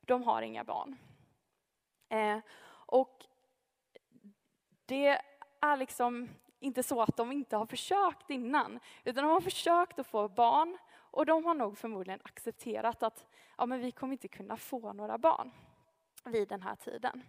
de 0.01 0.23
har 0.23 0.43
inga 0.43 0.65
barn. 0.65 0.97
Eh, 2.09 2.39
och 2.91 3.27
det 4.87 5.21
är 5.61 5.77
liksom 5.77 6.29
inte 6.59 6.83
så 6.83 7.03
att 7.03 7.17
de 7.17 7.33
inte 7.33 7.57
har 7.57 7.67
försökt 7.67 8.31
innan, 8.31 8.81
utan 9.05 9.25
de 9.25 9.31
har 9.31 9.41
försökt 9.41 9.99
att 9.99 10.07
få 10.07 10.29
barn 10.29 10.79
och 10.93 11.27
de 11.27 11.45
har 11.45 11.55
nog 11.55 11.79
förmodligen 11.79 12.21
accepterat 12.25 13.03
att 13.03 13.27
ja, 13.59 13.67
men 13.67 13.81
vi 13.81 13.93
kommer 13.93 14.13
inte 14.13 14.29
kunna 14.29 14.57
få 14.57 14.93
några 14.93 15.19
barn 15.19 15.51
vid 16.25 16.49
den 16.49 16.63
här 16.63 16.77
tiden. 16.77 17.23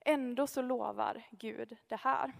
Ändå 0.00 0.46
så 0.46 0.62
lovar 0.62 1.22
Gud 1.30 1.76
det 1.88 1.96
här. 1.96 2.32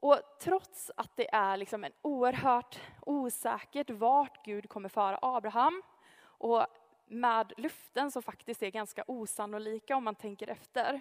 Och 0.00 0.20
trots 0.40 0.90
att 0.96 1.16
det 1.16 1.34
är 1.34 1.56
liksom 1.56 1.84
en 1.84 1.92
oerhört 2.02 2.80
osäkert 3.00 3.90
vart 3.90 4.44
Gud 4.44 4.68
kommer 4.68 4.88
föra 4.88 5.18
Abraham 5.22 5.82
och 6.22 6.66
med 7.14 7.52
luften 7.56 8.10
som 8.10 8.22
faktiskt 8.22 8.62
är 8.62 8.70
ganska 8.70 9.04
osannolika 9.06 9.96
om 9.96 10.04
man 10.04 10.14
tänker 10.14 10.48
efter, 10.48 11.00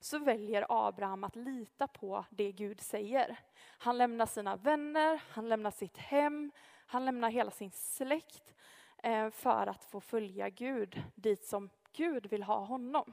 så 0.00 0.18
väljer 0.18 0.66
Abraham 0.68 1.24
att 1.24 1.36
lita 1.36 1.86
på 1.86 2.24
det 2.30 2.52
Gud 2.52 2.80
säger. 2.80 3.40
Han 3.78 3.98
lämnar 3.98 4.26
sina 4.26 4.56
vänner, 4.56 5.22
han 5.30 5.48
lämnar 5.48 5.70
sitt 5.70 5.96
hem, 5.96 6.50
han 6.86 7.04
lämnar 7.04 7.30
hela 7.30 7.50
sin 7.50 7.70
släkt 7.70 8.54
eh, 9.02 9.30
för 9.30 9.66
att 9.66 9.84
få 9.84 10.00
följa 10.00 10.48
Gud 10.48 11.02
dit 11.14 11.44
som 11.44 11.70
Gud 11.92 12.26
vill 12.26 12.42
ha 12.42 12.64
honom. 12.64 13.12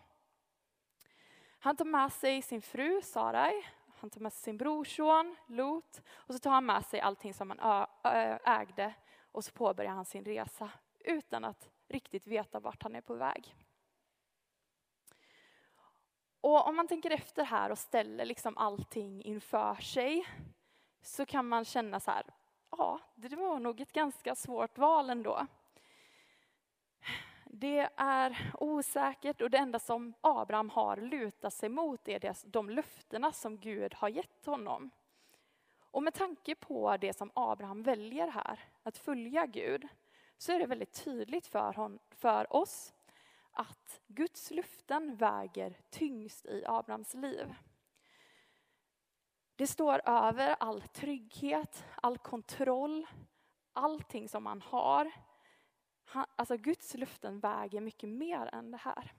Han 1.59 1.75
tar 1.75 1.85
med 1.85 2.13
sig 2.13 2.41
sin 2.41 2.61
fru 2.61 3.01
Sarai, 3.01 3.65
Han 3.99 4.09
tar 4.09 4.21
med 4.21 4.33
sig 4.33 4.43
sin 4.43 4.57
brorson 4.57 5.35
Lot 5.47 6.01
och 6.09 6.33
så 6.33 6.39
tar 6.39 6.51
han 6.51 6.65
med 6.65 6.85
sig 6.85 6.99
allting 6.99 7.33
som 7.33 7.49
han 7.49 7.87
ägde 8.43 8.93
och 9.31 9.43
så 9.43 9.51
påbörjar 9.51 9.91
han 9.91 10.05
sin 10.05 10.25
resa 10.25 10.69
utan 10.99 11.45
att 11.45 11.74
riktigt 11.95 12.27
veta 12.27 12.59
vart 12.59 12.83
han 12.83 12.95
är 12.95 13.01
på 13.01 13.13
väg. 13.13 13.55
Och 16.41 16.67
om 16.67 16.75
man 16.75 16.87
tänker 16.87 17.11
efter 17.11 17.43
här 17.43 17.69
och 17.69 17.77
ställer 17.77 18.25
liksom 18.25 18.57
allting 18.57 19.21
inför 19.23 19.75
sig 19.75 20.27
så 21.01 21.25
kan 21.25 21.47
man 21.47 21.65
känna 21.65 21.99
så 21.99 22.11
här, 22.11 22.23
ja, 22.71 22.99
det 23.15 23.35
var 23.35 23.59
nog 23.59 23.81
ett 23.81 23.91
ganska 23.91 24.35
svårt 24.35 24.77
val 24.77 25.09
ändå. 25.09 25.47
Det 27.45 27.89
är 27.95 28.51
osäkert 28.59 29.41
och 29.41 29.49
det 29.49 29.57
enda 29.57 29.79
som 29.79 30.13
Abraham 30.21 30.69
har 30.69 30.97
lutat 30.97 31.53
sig 31.53 31.69
mot 31.69 32.07
är 32.07 32.35
de 32.51 32.69
löftena 32.69 33.31
som 33.31 33.57
Gud 33.57 33.93
har 33.93 34.09
gett 34.09 34.45
honom. 34.45 34.89
Och 35.79 36.03
med 36.03 36.13
tanke 36.13 36.55
på 36.55 36.97
det 36.97 37.17
som 37.17 37.31
Abraham 37.33 37.83
väljer 37.83 38.27
här, 38.27 38.59
att 38.83 38.97
följa 38.97 39.45
Gud, 39.45 39.87
så 40.37 40.51
är 40.51 40.59
det 40.59 40.65
väldigt 40.65 41.03
tydligt 41.03 41.47
för, 41.47 41.73
hon, 41.73 41.99
för 42.11 42.55
oss 42.55 42.93
att 43.51 44.01
Guds 44.07 44.51
löften 44.51 45.15
väger 45.15 45.77
tyngst 45.89 46.45
i 46.45 46.63
Abrahams 46.65 47.13
liv. 47.13 47.55
Det 49.55 49.67
står 49.67 50.01
över 50.05 50.55
all 50.59 50.81
trygghet, 50.81 51.85
all 51.95 52.17
kontroll, 52.17 53.07
allting 53.73 54.29
som 54.29 54.43
man 54.43 54.61
har. 54.61 55.11
Han, 56.03 56.25
alltså 56.35 56.57
Guds 56.57 56.93
löften 56.93 57.39
väger 57.39 57.81
mycket 57.81 58.09
mer 58.09 58.49
än 58.53 58.71
det 58.71 58.77
här. 58.77 59.13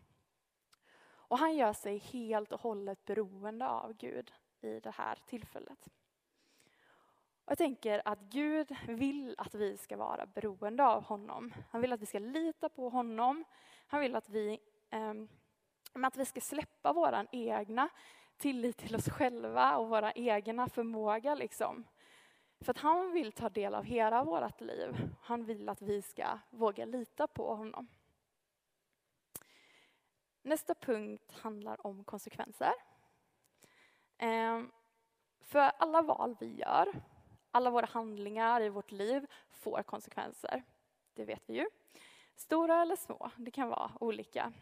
Och 1.28 1.38
han 1.38 1.56
gör 1.56 1.72
sig 1.72 1.98
helt 1.98 2.52
och 2.52 2.60
hållet 2.60 3.04
beroende 3.04 3.68
av 3.68 3.92
Gud 3.92 4.32
i 4.60 4.80
det 4.80 4.90
här 4.90 5.18
tillfället. 5.26 5.88
Jag 7.48 7.58
tänker 7.58 8.02
att 8.04 8.20
Gud 8.20 8.76
vill 8.88 9.34
att 9.38 9.54
vi 9.54 9.76
ska 9.76 9.96
vara 9.96 10.26
beroende 10.26 10.84
av 10.84 11.02
honom. 11.02 11.54
Han 11.70 11.80
vill 11.80 11.92
att 11.92 12.00
vi 12.00 12.06
ska 12.06 12.18
lita 12.18 12.68
på 12.68 12.88
honom. 12.88 13.44
Han 13.86 14.00
vill 14.00 14.16
att 14.16 14.28
vi, 14.28 14.60
eh, 14.90 15.14
att 15.92 16.16
vi 16.16 16.24
ska 16.24 16.40
släppa 16.40 16.92
vår 16.92 17.26
egna 17.32 17.88
tillit 18.36 18.76
till 18.76 18.96
oss 18.96 19.08
själva 19.08 19.76
och 19.76 19.88
våra 19.88 20.12
egna 20.12 20.68
förmåga. 20.68 21.34
Liksom. 21.34 21.84
För 22.60 22.70
att 22.70 22.78
han 22.78 23.12
vill 23.12 23.32
ta 23.32 23.48
del 23.48 23.74
av 23.74 23.84
hela 23.84 24.24
vårt 24.24 24.60
liv. 24.60 25.10
Han 25.22 25.44
vill 25.44 25.68
att 25.68 25.82
vi 25.82 26.02
ska 26.02 26.38
våga 26.50 26.84
lita 26.84 27.26
på 27.26 27.54
honom. 27.54 27.88
Nästa 30.42 30.74
punkt 30.74 31.32
handlar 31.32 31.86
om 31.86 32.04
konsekvenser. 32.04 32.72
Eh, 34.18 34.62
för 35.40 35.72
alla 35.78 36.02
val 36.02 36.36
vi 36.40 36.56
gör 36.56 37.02
alla 37.56 37.70
våra 37.70 37.86
handlingar 37.86 38.60
i 38.60 38.68
vårt 38.68 38.92
liv 38.92 39.26
får 39.50 39.82
konsekvenser. 39.82 40.62
Det 41.14 41.24
vet 41.24 41.42
vi 41.46 41.54
ju. 41.54 41.66
Stora 42.36 42.82
eller 42.82 42.96
små, 42.96 43.30
det 43.36 43.50
kan 43.50 43.68
vara 43.68 43.90
olika. 44.00 44.52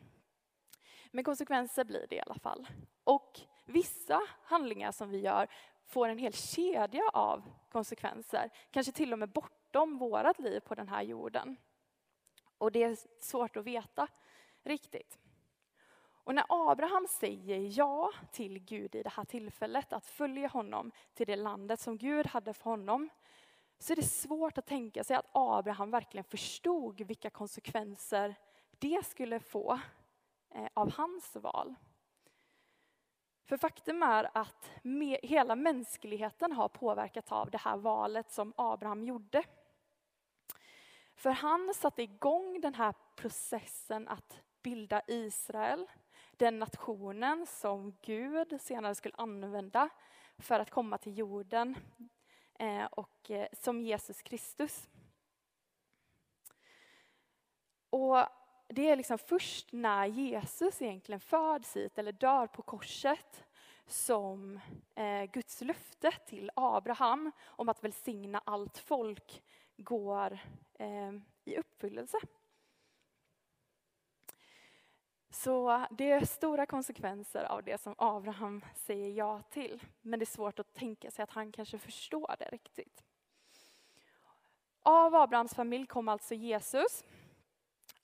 Men 1.11 1.25
konsekvenser 1.25 1.85
blir 1.85 2.07
det 2.11 2.17
i 2.17 2.21
alla 2.21 2.35
fall. 2.35 2.67
Och 3.05 3.41
vissa 3.65 4.21
handlingar 4.43 4.93
som 4.93 5.11
vi 5.11 5.19
gör 5.19 5.49
får 5.87 6.09
en 6.09 6.19
hel 6.19 6.33
kedja 6.33 7.03
av 7.13 7.43
konsekvenser. 7.71 8.51
Kanske 8.71 8.93
till 8.93 9.13
och 9.13 9.19
med 9.19 9.29
bortom 9.29 9.99
vårt 9.99 10.39
liv 10.39 10.61
på 10.61 10.75
den 10.75 10.89
här 10.89 11.03
jorden. 11.03 11.57
Och 12.59 12.73
det 12.73 12.83
är 12.83 12.97
svårt 13.21 13.57
att 13.57 13.65
veta 13.65 14.09
riktigt. 14.63 15.19
Och 16.25 16.35
när 16.35 16.45
Abraham 16.49 17.07
säger 17.11 17.79
ja 17.79 18.13
till 18.33 18.59
Gud 18.59 18.95
i 18.95 19.03
det 19.03 19.13
här 19.13 19.25
tillfället, 19.25 19.93
att 19.93 20.07
följa 20.07 20.49
honom 20.49 20.93
till 21.15 21.27
det 21.27 21.37
landet 21.37 21.81
som 21.81 21.99
Gud 21.99 22.27
hade 22.27 22.55
för 22.55 22.65
honom, 22.65 23.09
så 23.79 23.93
är 23.93 23.97
det 23.97 24.03
svårt 24.03 24.59
att 24.59 24.67
tänka 24.67 25.05
sig 25.05 25.17
att 25.17 25.31
Abraham 25.33 25.91
verkligen 25.91 26.25
förstod 26.25 27.01
vilka 27.01 27.31
konsekvenser 27.31 28.35
det 28.79 29.07
skulle 29.07 29.41
få 29.41 29.81
eh, 30.51 30.69
av 30.75 30.93
hans 30.93 31.37
val. 31.37 31.75
För 33.45 33.57
faktum 33.57 34.03
är 34.03 34.31
att 34.35 34.71
hela 35.23 35.57
mänskligheten 35.57 36.53
har 36.53 36.69
påverkats 36.69 37.33
av 37.33 37.51
det 37.51 37.59
här 37.59 37.77
valet 37.77 38.31
som 38.31 38.53
Abraham 38.57 39.05
gjorde. 39.05 39.45
För 41.15 41.31
han 41.31 41.75
satte 41.75 42.03
igång 42.03 42.61
den 42.61 42.75
här 42.75 42.95
processen 43.17 44.09
att 44.09 44.41
bilda 44.63 45.03
Israel 45.07 45.87
den 46.39 46.59
nationen 46.59 47.47
som 47.47 47.97
Gud 48.03 48.61
senare 48.61 48.95
skulle 48.95 49.15
använda 49.17 49.89
för 50.39 50.61
att 50.61 50.71
komma 50.71 50.99
till 50.99 51.19
jorden 51.19 51.77
eh, 52.59 52.85
och 52.85 53.31
eh, 53.31 53.49
som 53.53 53.81
Jesus 53.81 54.23
Kristus. 54.23 54.89
Och 57.91 58.17
det 58.69 58.91
är 58.91 58.97
liksom 58.97 59.19
först 59.19 59.73
när 59.73 60.07
Jesus 60.07 60.83
egentligen 60.83 61.21
föds 61.21 61.77
hit 61.77 61.99
eller 61.99 62.13
dör 62.13 62.47
på 62.47 62.63
korset 62.63 63.45
som 63.87 64.61
eh, 64.95 65.25
Guds 65.25 65.61
löfte 65.61 66.11
till 66.27 66.51
Abraham 66.57 67.33
om 67.45 67.69
att 67.69 67.85
välsigna 67.85 68.43
allt 68.45 68.79
folk 68.79 69.43
går 69.77 70.39
i 71.45 71.57
uppfyllelse. 71.57 72.19
Så 75.35 75.87
det 75.91 76.11
är 76.11 76.25
stora 76.25 76.67
konsekvenser 76.67 77.45
av 77.45 77.63
det 77.63 77.81
som 77.81 77.95
Abraham 77.99 78.65
säger 78.75 79.11
ja 79.11 79.43
till. 79.43 79.83
Men 80.03 80.19
det 80.19 80.23
är 80.23 80.27
svårt 80.27 80.59
att 80.59 80.75
tänka 80.75 81.11
sig 81.11 81.23
att 81.23 81.31
han 81.31 81.53
kanske 81.53 81.79
förstår 81.79 82.35
det 82.39 82.49
riktigt. 82.53 83.05
Av 84.83 85.15
Abrahams 85.15 85.55
familj 85.55 85.87
kom 85.87 86.09
alltså 86.09 86.35
Jesus. 86.35 87.05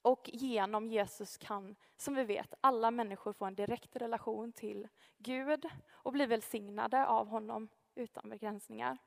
Och 0.01 0.29
genom 0.33 0.87
Jesus 0.87 1.37
kan, 1.37 1.75
som 1.97 2.15
vi 2.15 2.23
vet, 2.23 2.53
alla 2.61 2.91
människor 2.91 3.33
få 3.33 3.45
en 3.45 3.55
direkt 3.55 3.95
relation 3.95 4.51
till 4.51 4.87
Gud 5.17 5.65
och 5.91 6.11
bli 6.11 6.25
välsignade 6.25 7.07
av 7.07 7.27
honom 7.27 7.69
utan 7.95 8.29
begränsningar. 8.29 8.97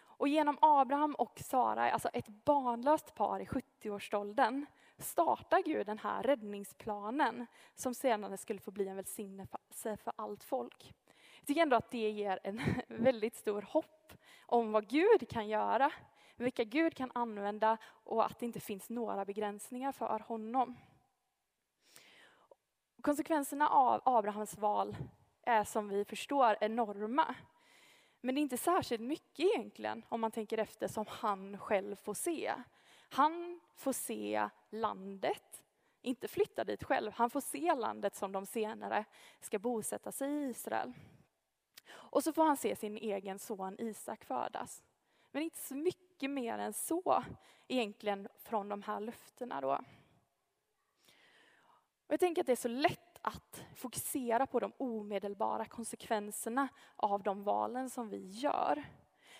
Och 0.00 0.28
genom 0.28 0.58
Abraham 0.60 1.14
och 1.14 1.40
Sara, 1.44 1.90
alltså 1.90 2.08
ett 2.08 2.28
barnlöst 2.28 3.14
par 3.14 3.40
i 3.40 3.46
70-årsåldern, 3.46 4.66
startar 4.98 5.62
Gud 5.62 5.86
den 5.86 5.98
här 5.98 6.22
räddningsplanen 6.22 7.46
som 7.74 7.94
senare 7.94 8.36
skulle 8.36 8.60
få 8.60 8.70
bli 8.70 8.88
en 8.88 8.96
välsignelse 8.96 9.96
för 9.96 10.12
allt 10.16 10.44
folk. 10.44 10.94
Jag 11.38 11.46
tycker 11.46 11.62
ändå 11.62 11.76
att 11.76 11.90
det 11.90 12.10
ger 12.10 12.38
en 12.44 12.60
väldigt 12.88 13.36
stor 13.36 13.62
hopp 13.62 14.12
om 14.46 14.72
vad 14.72 14.88
Gud 14.88 15.28
kan 15.28 15.48
göra, 15.48 15.92
vilka 16.36 16.64
Gud 16.64 16.94
kan 16.94 17.10
använda 17.14 17.78
och 17.84 18.26
att 18.26 18.38
det 18.38 18.46
inte 18.46 18.60
finns 18.60 18.90
några 18.90 19.24
begränsningar 19.24 19.92
för 19.92 20.18
honom. 20.18 20.76
Konsekvenserna 23.02 23.68
av 23.68 24.02
Abrahams 24.04 24.58
val 24.58 24.96
är 25.42 25.64
som 25.64 25.88
vi 25.88 26.04
förstår 26.04 26.56
enorma. 26.60 27.34
Men 28.20 28.34
det 28.34 28.40
är 28.40 28.42
inte 28.42 28.56
särskilt 28.56 29.02
mycket 29.02 29.46
egentligen 29.54 30.02
om 30.08 30.20
man 30.20 30.30
tänker 30.30 30.58
efter 30.58 30.88
som 30.88 31.04
han 31.08 31.58
själv 31.58 31.96
får 31.96 32.14
se. 32.14 32.54
Han 33.08 33.60
får 33.74 33.92
se 33.92 34.48
landet, 34.70 35.64
inte 36.02 36.28
flytta 36.28 36.64
dit 36.64 36.84
själv. 36.84 37.12
Han 37.12 37.30
får 37.30 37.40
se 37.40 37.74
landet 37.74 38.14
som 38.14 38.32
de 38.32 38.46
senare 38.46 39.04
ska 39.40 39.58
bosätta 39.58 40.12
sig 40.12 40.30
i 40.30 40.48
Israel. 40.48 40.92
Och 41.90 42.24
så 42.24 42.32
får 42.32 42.44
han 42.44 42.56
se 42.56 42.76
sin 42.76 42.96
egen 42.96 43.38
son 43.38 43.76
Isak 43.78 44.24
födas. 44.24 44.82
Men 45.30 45.42
inte 45.42 45.58
så 45.58 45.74
mycket 45.74 46.30
mer 46.30 46.58
än 46.58 46.72
så 46.72 47.24
egentligen 47.68 48.28
från 48.38 48.68
de 48.68 48.82
här 48.82 49.00
löftena 49.00 49.60
då. 49.60 49.80
Och 52.06 52.12
jag 52.12 52.20
tänker 52.20 52.42
att 52.42 52.46
det 52.46 52.52
är 52.52 52.56
så 52.56 52.68
lätt 52.68 53.18
att 53.22 53.64
fokusera 53.74 54.46
på 54.46 54.60
de 54.60 54.72
omedelbara 54.76 55.64
konsekvenserna 55.64 56.68
av 56.96 57.22
de 57.22 57.42
valen 57.42 57.90
som 57.90 58.08
vi 58.08 58.26
gör. 58.26 58.84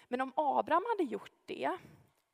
Men 0.09 0.21
om 0.21 0.33
Abraham 0.37 0.85
hade 0.89 1.11
gjort 1.11 1.33
det 1.47 1.79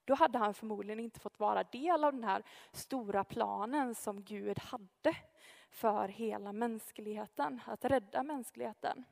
då 0.04 0.14
hade 0.14 0.38
han 0.38 0.54
förmodligen 0.54 1.00
inte 1.00 1.20
fått 1.20 1.40
vara 1.40 1.64
del 1.64 2.04
av 2.04 2.12
den 2.12 2.24
här 2.24 2.42
stora 2.72 3.24
planen 3.24 3.94
som 3.94 4.22
Gud 4.22 4.58
hade 4.58 5.16
för 5.70 6.08
hela 6.08 6.52
mänskligheten, 6.52 7.60
att 7.66 7.84
rädda 7.84 8.22
mänskligheten. 8.22 9.04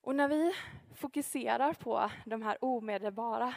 Och 0.00 0.14
när 0.14 0.28
vi 0.28 0.52
fokuserar 0.94 1.72
på 1.72 2.10
de 2.26 2.42
här 2.42 2.64
omedelbara 2.64 3.54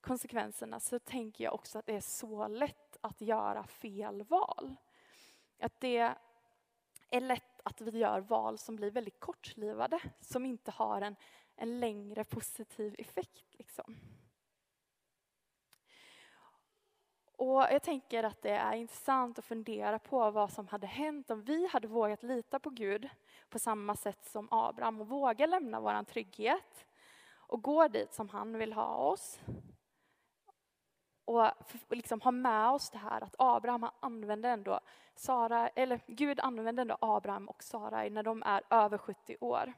konsekvenserna 0.00 0.80
så 0.80 0.98
tänker 0.98 1.44
jag 1.44 1.54
också 1.54 1.78
att 1.78 1.86
det 1.86 1.96
är 1.96 2.00
så 2.00 2.48
lätt 2.48 2.96
att 3.00 3.20
göra 3.20 3.64
fel 3.64 4.22
val. 4.22 4.76
Att 5.60 5.80
det 5.80 6.14
är 7.10 7.20
lätt 7.20 7.60
att 7.64 7.80
vi 7.80 7.98
gör 7.98 8.20
val 8.20 8.58
som 8.58 8.76
blir 8.76 8.90
väldigt 8.90 9.20
kortlivade, 9.20 10.00
som 10.20 10.46
inte 10.46 10.70
har 10.70 11.00
en, 11.00 11.16
en 11.56 11.80
längre 11.80 12.24
positiv 12.24 12.94
effekt. 12.98 13.54
Liksom. 13.58 13.96
Och 17.40 17.62
jag 17.70 17.82
tänker 17.82 18.24
att 18.24 18.42
det 18.42 18.50
är 18.50 18.72
intressant 18.72 19.38
att 19.38 19.44
fundera 19.44 19.98
på 19.98 20.30
vad 20.30 20.52
som 20.52 20.68
hade 20.68 20.86
hänt 20.86 21.30
om 21.30 21.42
vi 21.42 21.66
hade 21.66 21.88
vågat 21.88 22.22
lita 22.22 22.58
på 22.58 22.70
Gud 22.70 23.08
på 23.48 23.58
samma 23.58 23.96
sätt 23.96 24.24
som 24.24 24.48
Abraham 24.50 25.00
och 25.00 25.08
våga 25.08 25.46
lämna 25.46 25.80
vår 25.80 26.04
trygghet 26.04 26.86
och 27.32 27.62
gå 27.62 27.88
dit 27.88 28.14
som 28.14 28.28
han 28.28 28.58
vill 28.58 28.72
ha 28.72 28.94
oss. 28.94 29.40
Och 31.24 31.50
liksom 31.88 32.20
ha 32.20 32.30
med 32.30 32.70
oss 32.70 32.90
det 32.90 32.98
här 32.98 33.20
att 33.20 33.34
Abraham 33.38 33.86
använde 34.00 34.48
ändå 34.48 34.80
Sara, 35.14 35.68
eller 35.68 36.00
Gud 36.06 36.40
använde 36.40 36.82
ändå 36.82 36.96
Abraham 37.00 37.48
och 37.48 37.62
Sara 37.62 38.08
när 38.08 38.22
de 38.22 38.42
är 38.42 38.62
över 38.70 38.98
70 38.98 39.36
år 39.40 39.72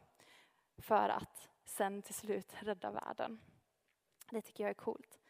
för 0.78 1.08
att 1.08 1.48
sen 1.64 2.02
till 2.02 2.14
slut 2.14 2.54
rädda 2.60 2.90
världen. 2.90 3.40
Det 4.30 4.42
tycker 4.42 4.64
jag 4.64 4.70
är 4.70 4.74
coolt. 4.74 5.21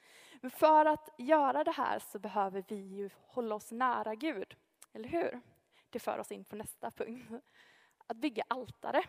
Men 0.42 0.50
för 0.50 0.86
att 0.86 1.08
göra 1.18 1.64
det 1.64 1.70
här 1.70 1.98
så 1.98 2.18
behöver 2.18 2.64
vi 2.68 2.76
ju 2.76 3.10
hålla 3.26 3.54
oss 3.54 3.72
nära 3.72 4.14
Gud, 4.14 4.56
eller 4.92 5.08
hur? 5.08 5.40
Det 5.90 5.98
för 5.98 6.18
oss 6.18 6.32
in 6.32 6.44
på 6.44 6.56
nästa 6.56 6.90
punkt. 6.90 7.30
Att 8.06 8.16
bygga 8.16 8.44
altare. 8.48 9.04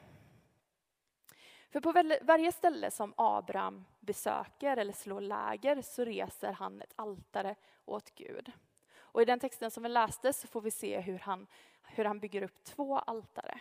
För 1.70 1.82
på 1.82 1.92
varje 2.22 2.52
ställe 2.52 2.92
som 2.92 3.14
Abraham 3.18 3.86
besöker 4.00 4.78
eller 4.78 4.94
slår 4.94 5.22
läger 5.22 5.82
så 5.82 6.06
reser 6.06 6.52
han 6.52 6.82
ett 6.82 6.94
altare 6.96 7.56
åt 7.86 8.16
Gud. 8.16 8.52
Och 8.96 9.22
i 9.22 9.26
den 9.26 9.40
texten 9.40 9.72
som 9.72 9.84
vi 9.84 9.90
läste 9.90 10.34
så 10.34 10.48
får 10.48 10.62
vi 10.62 10.72
se 10.72 11.00
hur 11.00 11.20
han, 11.20 11.48
hur 11.84 12.06
han 12.06 12.20
bygger 12.20 12.42
upp 12.42 12.64
två 12.64 13.00
altare. 13.00 13.60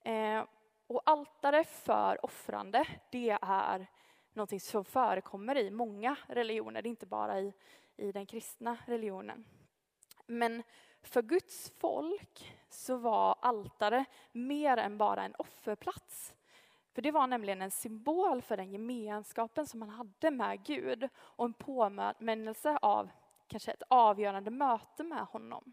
Eh, 0.00 0.44
och 0.86 1.02
altare 1.06 1.64
för 1.64 2.24
offrande, 2.24 2.86
det 3.10 3.38
är 3.42 3.86
någonting 4.40 4.60
som 4.60 4.84
förekommer 4.84 5.56
i 5.56 5.70
många 5.70 6.16
religioner, 6.28 6.82
det 6.82 6.88
är 6.88 6.90
inte 6.90 7.06
bara 7.06 7.40
i, 7.40 7.52
i 7.96 8.12
den 8.12 8.26
kristna 8.26 8.78
religionen. 8.86 9.44
Men 10.26 10.62
för 11.02 11.22
Guds 11.22 11.72
folk 11.78 12.54
så 12.68 12.96
var 12.96 13.38
altare 13.40 14.04
mer 14.32 14.76
än 14.76 14.98
bara 14.98 15.24
en 15.24 15.34
offerplats. 15.34 16.34
För 16.92 17.02
det 17.02 17.10
var 17.10 17.26
nämligen 17.26 17.62
en 17.62 17.70
symbol 17.70 18.42
för 18.42 18.56
den 18.56 18.70
gemenskapen 18.70 19.66
som 19.66 19.80
man 19.80 19.88
hade 19.88 20.30
med 20.30 20.64
Gud 20.64 21.08
och 21.16 21.44
en 21.44 21.52
påminnelse 21.52 22.78
av 22.82 23.10
kanske 23.46 23.72
ett 23.72 23.82
avgörande 23.88 24.50
möte 24.50 25.02
med 25.02 25.26
honom. 25.26 25.72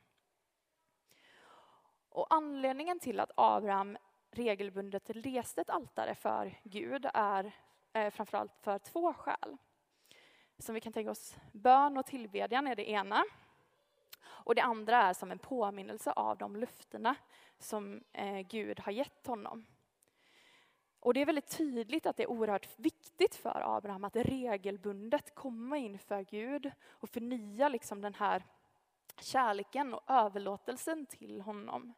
Och 2.09 2.33
anledningen 2.33 2.99
till 2.99 3.19
att 3.19 3.31
Abraham 3.35 3.97
regelbundet 4.31 5.09
reste 5.09 5.61
ett 5.61 5.69
altare 5.69 6.15
för 6.15 6.59
Gud 6.63 7.07
är 7.13 7.55
eh, 7.97 8.09
framförallt 8.09 8.55
för 8.61 8.79
två 8.79 9.13
skäl. 9.13 9.57
Som 10.57 10.75
vi 10.75 10.81
kan 10.81 10.93
tänka 10.93 11.11
oss, 11.11 11.35
bön 11.51 11.97
och 11.97 12.05
tillbedjan 12.05 12.67
är 12.67 12.75
det 12.75 12.89
ena. 12.89 13.23
Och 14.25 14.55
det 14.55 14.61
andra 14.61 14.97
är 14.97 15.13
som 15.13 15.31
en 15.31 15.39
påminnelse 15.39 16.11
av 16.11 16.37
de 16.37 16.55
löftena 16.55 17.15
som 17.59 18.03
eh, 18.13 18.39
Gud 18.39 18.79
har 18.79 18.91
gett 18.91 19.27
honom. 19.27 19.65
Och 20.99 21.13
det 21.13 21.21
är 21.21 21.25
väldigt 21.25 21.57
tydligt 21.57 22.05
att 22.05 22.17
det 22.17 22.23
är 22.23 22.29
oerhört 22.29 22.79
viktigt 22.79 23.35
för 23.35 23.77
Abraham 23.77 24.03
att 24.03 24.15
regelbundet 24.15 25.35
komma 25.35 25.77
inför 25.77 26.21
Gud 26.21 26.71
och 26.87 27.09
förnya 27.09 27.69
liksom 27.69 28.01
den 28.01 28.13
här 28.13 28.43
kärleken 29.21 29.93
och 29.93 30.03
överlåtelsen 30.07 31.05
till 31.05 31.41
honom. 31.41 31.93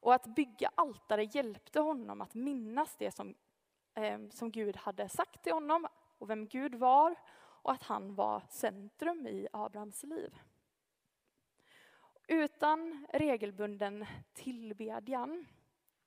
Och 0.00 0.14
att 0.14 0.26
bygga 0.26 0.70
altare 0.74 1.24
hjälpte 1.24 1.80
honom 1.80 2.20
att 2.20 2.34
minnas 2.34 2.96
det 2.96 3.10
som, 3.10 3.34
Eh, 3.94 4.18
som 4.30 4.50
Gud 4.50 4.76
hade 4.76 5.08
sagt 5.08 5.42
till 5.42 5.52
honom 5.52 5.86
och 6.18 6.30
vem 6.30 6.46
Gud 6.46 6.74
var 6.74 7.14
och 7.36 7.72
att 7.72 7.82
han 7.82 8.14
var 8.14 8.42
centrum 8.48 9.26
i 9.26 9.48
Abrahams 9.52 10.02
liv. 10.02 10.38
Utan 12.28 13.06
regelbunden 13.12 14.06
tillbedjan 14.32 15.46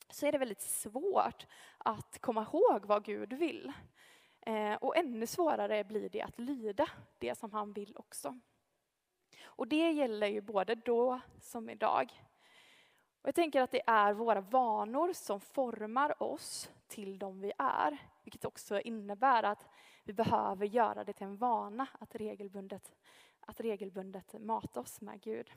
så 0.09 0.25
är 0.25 0.31
det 0.31 0.37
väldigt 0.37 0.61
svårt 0.61 1.47
att 1.77 2.19
komma 2.21 2.41
ihåg 2.41 2.85
vad 2.85 3.03
Gud 3.03 3.33
vill. 3.33 3.73
Eh, 4.41 4.73
och 4.73 4.97
ännu 4.97 5.27
svårare 5.27 5.83
blir 5.83 6.09
det 6.09 6.21
att 6.21 6.39
lyda 6.39 6.89
det 7.17 7.37
som 7.37 7.51
han 7.51 7.73
vill 7.73 7.97
också. 7.97 8.39
Och 9.43 9.67
det 9.67 9.91
gäller 9.91 10.27
ju 10.27 10.41
både 10.41 10.75
då 10.75 11.19
som 11.39 11.69
idag. 11.69 12.26
Och 13.27 13.29
jag 13.29 13.35
tänker 13.35 13.61
att 13.61 13.71
det 13.71 13.81
är 13.87 14.13
våra 14.13 14.41
vanor 14.41 15.13
som 15.13 15.39
formar 15.39 16.23
oss 16.23 16.69
till 16.87 17.19
de 17.19 17.41
vi 17.41 17.51
är. 17.57 17.97
Vilket 18.23 18.45
också 18.45 18.79
innebär 18.79 19.43
att 19.43 19.65
vi 20.03 20.13
behöver 20.13 20.65
göra 20.65 21.03
det 21.03 21.13
till 21.13 21.27
en 21.27 21.37
vana 21.37 21.87
att 21.99 22.15
regelbundet, 22.15 22.95
att 23.39 23.59
regelbundet 23.59 24.33
mata 24.39 24.79
oss 24.79 25.01
med 25.01 25.21
Gud. 25.21 25.51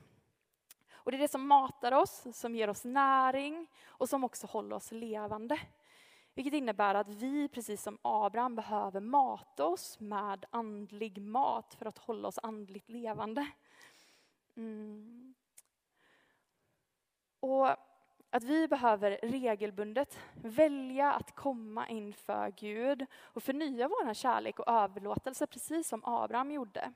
Och 0.93 1.11
det 1.11 1.17
är 1.17 1.21
det 1.21 1.29
som 1.29 1.47
matar 1.47 1.93
oss, 1.93 2.27
som 2.33 2.57
ger 2.57 2.71
oss 2.71 2.85
näring 2.85 3.67
och 3.87 4.09
som 4.09 4.25
också 4.25 4.47
håller 4.47 4.77
oss 4.77 4.93
levande. 4.93 5.61
Vilket 6.35 6.55
innebär 6.55 6.95
att 6.95 7.09
vi, 7.09 7.49
precis 7.49 7.83
som 7.83 7.99
Abraham, 8.03 8.55
behöver 8.55 9.01
mata 9.01 9.67
oss 9.67 10.01
med 10.01 10.45
andlig 10.51 11.23
mat 11.23 11.75
för 11.75 11.87
att 11.87 11.99
hålla 11.99 12.29
oss 12.29 12.39
andligt 12.43 12.89
levande. 12.89 13.47
Mm. 14.57 15.35
Och 17.41 17.69
att 18.31 18.45
vi 18.45 18.69
behöver 18.69 19.19
regelbundet 19.23 20.19
välja 20.35 21.13
att 21.13 21.35
komma 21.35 21.89
inför 21.89 22.53
Gud 22.57 23.07
och 23.15 23.43
förnya 23.43 23.89
vår 23.89 24.15
kärlek 24.15 24.59
och 24.59 24.69
överlåtelse, 24.69 25.47
precis 25.47 25.89
som 25.89 26.05
Abraham 26.05 26.51
gjorde. 26.51 26.93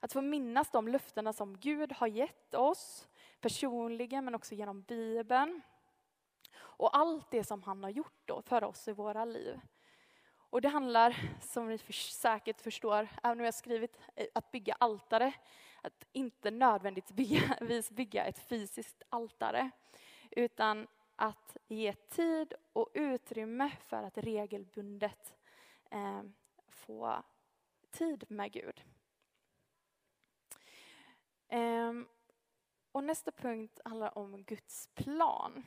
Att 0.00 0.12
få 0.12 0.20
minnas 0.20 0.70
de 0.70 0.88
löftena 0.88 1.32
som 1.32 1.58
Gud 1.58 1.92
har 1.92 2.06
gett 2.06 2.54
oss 2.54 3.08
personligen 3.40 4.24
men 4.24 4.34
också 4.34 4.54
genom 4.54 4.82
Bibeln. 4.82 5.62
Och 6.56 6.96
allt 6.96 7.30
det 7.30 7.44
som 7.44 7.62
han 7.62 7.82
har 7.82 7.90
gjort 7.90 8.22
då 8.24 8.42
för 8.42 8.64
oss 8.64 8.88
i 8.88 8.92
våra 8.92 9.24
liv. 9.24 9.60
Och 10.54 10.60
det 10.60 10.68
handlar, 10.68 11.16
som 11.40 11.68
ni 11.68 11.78
säkert 11.92 12.60
förstår, 12.60 13.08
även 13.22 13.38
om 13.38 13.44
jag 13.44 13.54
skrivit 13.54 13.98
eh, 14.14 14.26
att 14.34 14.50
bygga 14.50 14.74
altare, 14.74 15.32
att 15.82 16.06
inte 16.12 16.50
nödvändigtvis 16.50 17.90
bygga 17.90 18.24
ett 18.24 18.38
fysiskt 18.38 19.02
altare, 19.08 19.70
utan 20.30 20.86
att 21.16 21.56
ge 21.68 21.92
tid 21.92 22.54
och 22.72 22.88
utrymme 22.94 23.70
för 23.86 24.02
att 24.02 24.18
regelbundet 24.18 25.36
eh, 25.90 26.22
få 26.68 27.22
tid 27.90 28.24
med 28.28 28.52
Gud. 28.52 28.84
Eh, 31.48 31.92
och 32.92 33.04
nästa 33.04 33.30
punkt 33.32 33.80
handlar 33.84 34.18
om 34.18 34.42
Guds 34.42 34.88
plan. 34.94 35.64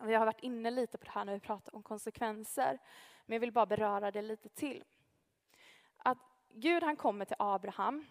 Vi 0.00 0.14
har 0.14 0.26
varit 0.26 0.42
inne 0.42 0.70
lite 0.70 0.98
på 0.98 1.04
det 1.04 1.10
här 1.10 1.24
när 1.24 1.32
vi 1.32 1.40
pratar 1.40 1.74
om 1.74 1.82
konsekvenser, 1.82 2.78
men 3.26 3.34
jag 3.34 3.40
vill 3.40 3.52
bara 3.52 3.66
beröra 3.66 4.10
det 4.10 4.22
lite 4.22 4.48
till. 4.48 4.84
Att 5.96 6.18
Gud 6.48 6.82
han 6.82 6.96
kommer 6.96 7.24
till 7.24 7.36
Abraham 7.38 8.06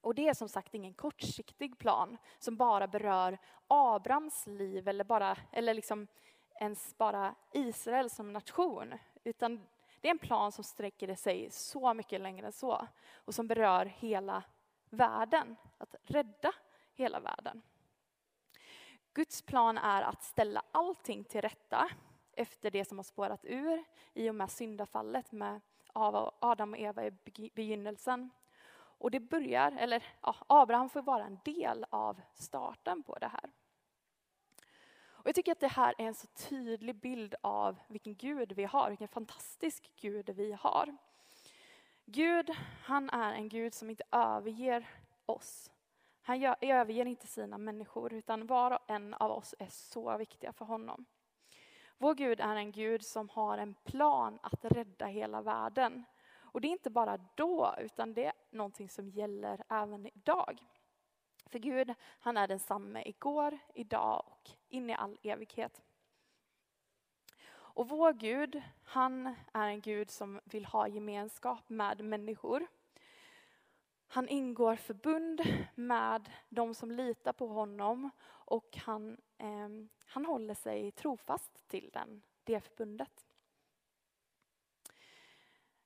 och 0.00 0.14
det 0.14 0.28
är 0.28 0.34
som 0.34 0.48
sagt 0.48 0.74
ingen 0.74 0.94
kortsiktig 0.94 1.78
plan 1.78 2.18
som 2.38 2.56
bara 2.56 2.86
berör 2.86 3.38
Abrahams 3.68 4.46
liv 4.46 4.88
eller, 4.88 5.04
bara, 5.04 5.36
eller 5.52 5.74
liksom 5.74 6.06
ens 6.60 6.98
bara 6.98 7.34
Israel 7.52 8.10
som 8.10 8.32
nation. 8.32 8.94
Utan 9.24 9.66
det 10.00 10.08
är 10.08 10.10
en 10.10 10.18
plan 10.18 10.52
som 10.52 10.64
sträcker 10.64 11.14
sig 11.14 11.50
så 11.50 11.94
mycket 11.94 12.20
längre 12.20 12.46
än 12.46 12.52
så 12.52 12.86
och 13.14 13.34
som 13.34 13.46
berör 13.46 13.86
hela 13.86 14.42
världen, 14.90 15.56
att 15.78 15.94
rädda 16.02 16.52
hela 16.94 17.20
världen. 17.20 17.62
Guds 19.14 19.42
plan 19.42 19.78
är 19.78 20.02
att 20.02 20.22
ställa 20.22 20.62
allting 20.72 21.24
till 21.24 21.40
rätta 21.40 21.90
efter 22.32 22.70
det 22.70 22.84
som 22.84 22.98
har 22.98 23.02
spårat 23.02 23.44
ur 23.44 23.84
i 24.14 24.30
och 24.30 24.34
med 24.34 24.50
syndafallet 24.50 25.32
med 25.32 25.60
Adam 25.92 26.72
och 26.72 26.78
Eva 26.78 27.04
i 27.04 27.10
begynnelsen. 27.54 28.30
Och 28.74 29.10
det 29.10 29.20
börjar, 29.20 29.72
eller 29.72 30.04
ja, 30.22 30.36
Abraham 30.46 30.90
får 30.90 31.02
vara 31.02 31.24
en 31.24 31.38
del 31.44 31.86
av 31.90 32.20
starten 32.34 33.02
på 33.02 33.18
det 33.18 33.28
här. 33.28 33.50
Och 35.22 35.28
jag 35.28 35.34
tycker 35.34 35.52
att 35.52 35.60
det 35.60 35.68
här 35.68 35.94
är 35.98 36.04
en 36.04 36.14
så 36.14 36.26
tydlig 36.26 36.96
bild 36.96 37.34
av 37.40 37.78
vilken 37.88 38.14
Gud 38.14 38.52
vi 38.52 38.64
har, 38.64 38.88
vilken 38.88 39.08
fantastisk 39.08 39.90
Gud 39.96 40.30
vi 40.30 40.52
har. 40.52 40.96
Gud, 42.04 42.50
han 42.84 43.10
är 43.10 43.32
en 43.32 43.48
Gud 43.48 43.74
som 43.74 43.90
inte 43.90 44.04
överger 44.12 44.88
oss. 45.26 45.71
Han 46.22 46.40
gör, 46.40 46.56
överger 46.60 47.06
inte 47.06 47.26
sina 47.26 47.58
människor, 47.58 48.12
utan 48.12 48.46
var 48.46 48.70
och 48.70 48.90
en 48.90 49.14
av 49.14 49.30
oss 49.30 49.54
är 49.58 49.68
så 49.68 50.16
viktiga 50.16 50.52
för 50.52 50.64
honom. 50.64 51.06
Vår 51.98 52.14
Gud 52.14 52.40
är 52.40 52.56
en 52.56 52.72
Gud 52.72 53.04
som 53.04 53.28
har 53.28 53.58
en 53.58 53.74
plan 53.74 54.38
att 54.42 54.64
rädda 54.64 55.06
hela 55.06 55.42
världen. 55.42 56.04
Och 56.52 56.60
det 56.60 56.68
är 56.68 56.72
inte 56.72 56.90
bara 56.90 57.18
då, 57.34 57.74
utan 57.78 58.14
det 58.14 58.24
är 58.24 58.32
någonting 58.50 58.88
som 58.88 59.08
gäller 59.08 59.64
även 59.68 60.06
idag. 60.06 60.66
För 61.46 61.58
Gud, 61.58 61.94
han 62.00 62.36
är 62.36 62.48
densamme 62.48 63.02
igår, 63.06 63.58
idag 63.74 64.24
och 64.26 64.50
in 64.68 64.90
i 64.90 64.94
all 64.94 65.18
evighet. 65.22 65.82
Och 67.52 67.88
vår 67.88 68.12
Gud, 68.12 68.62
han 68.84 69.34
är 69.52 69.68
en 69.68 69.80
Gud 69.80 70.10
som 70.10 70.40
vill 70.44 70.64
ha 70.64 70.88
gemenskap 70.88 71.68
med 71.68 72.04
människor. 72.04 72.66
Han 74.12 74.28
ingår 74.28 74.76
förbund 74.76 75.40
med 75.74 76.30
de 76.48 76.74
som 76.74 76.90
litar 76.90 77.32
på 77.32 77.46
honom 77.46 78.10
och 78.28 78.76
han, 78.76 79.20
eh, 79.38 79.68
han 80.06 80.24
håller 80.24 80.54
sig 80.54 80.90
trofast 80.90 81.68
till 81.68 81.90
den, 81.92 82.22
det 82.44 82.60
förbundet. 82.60 83.26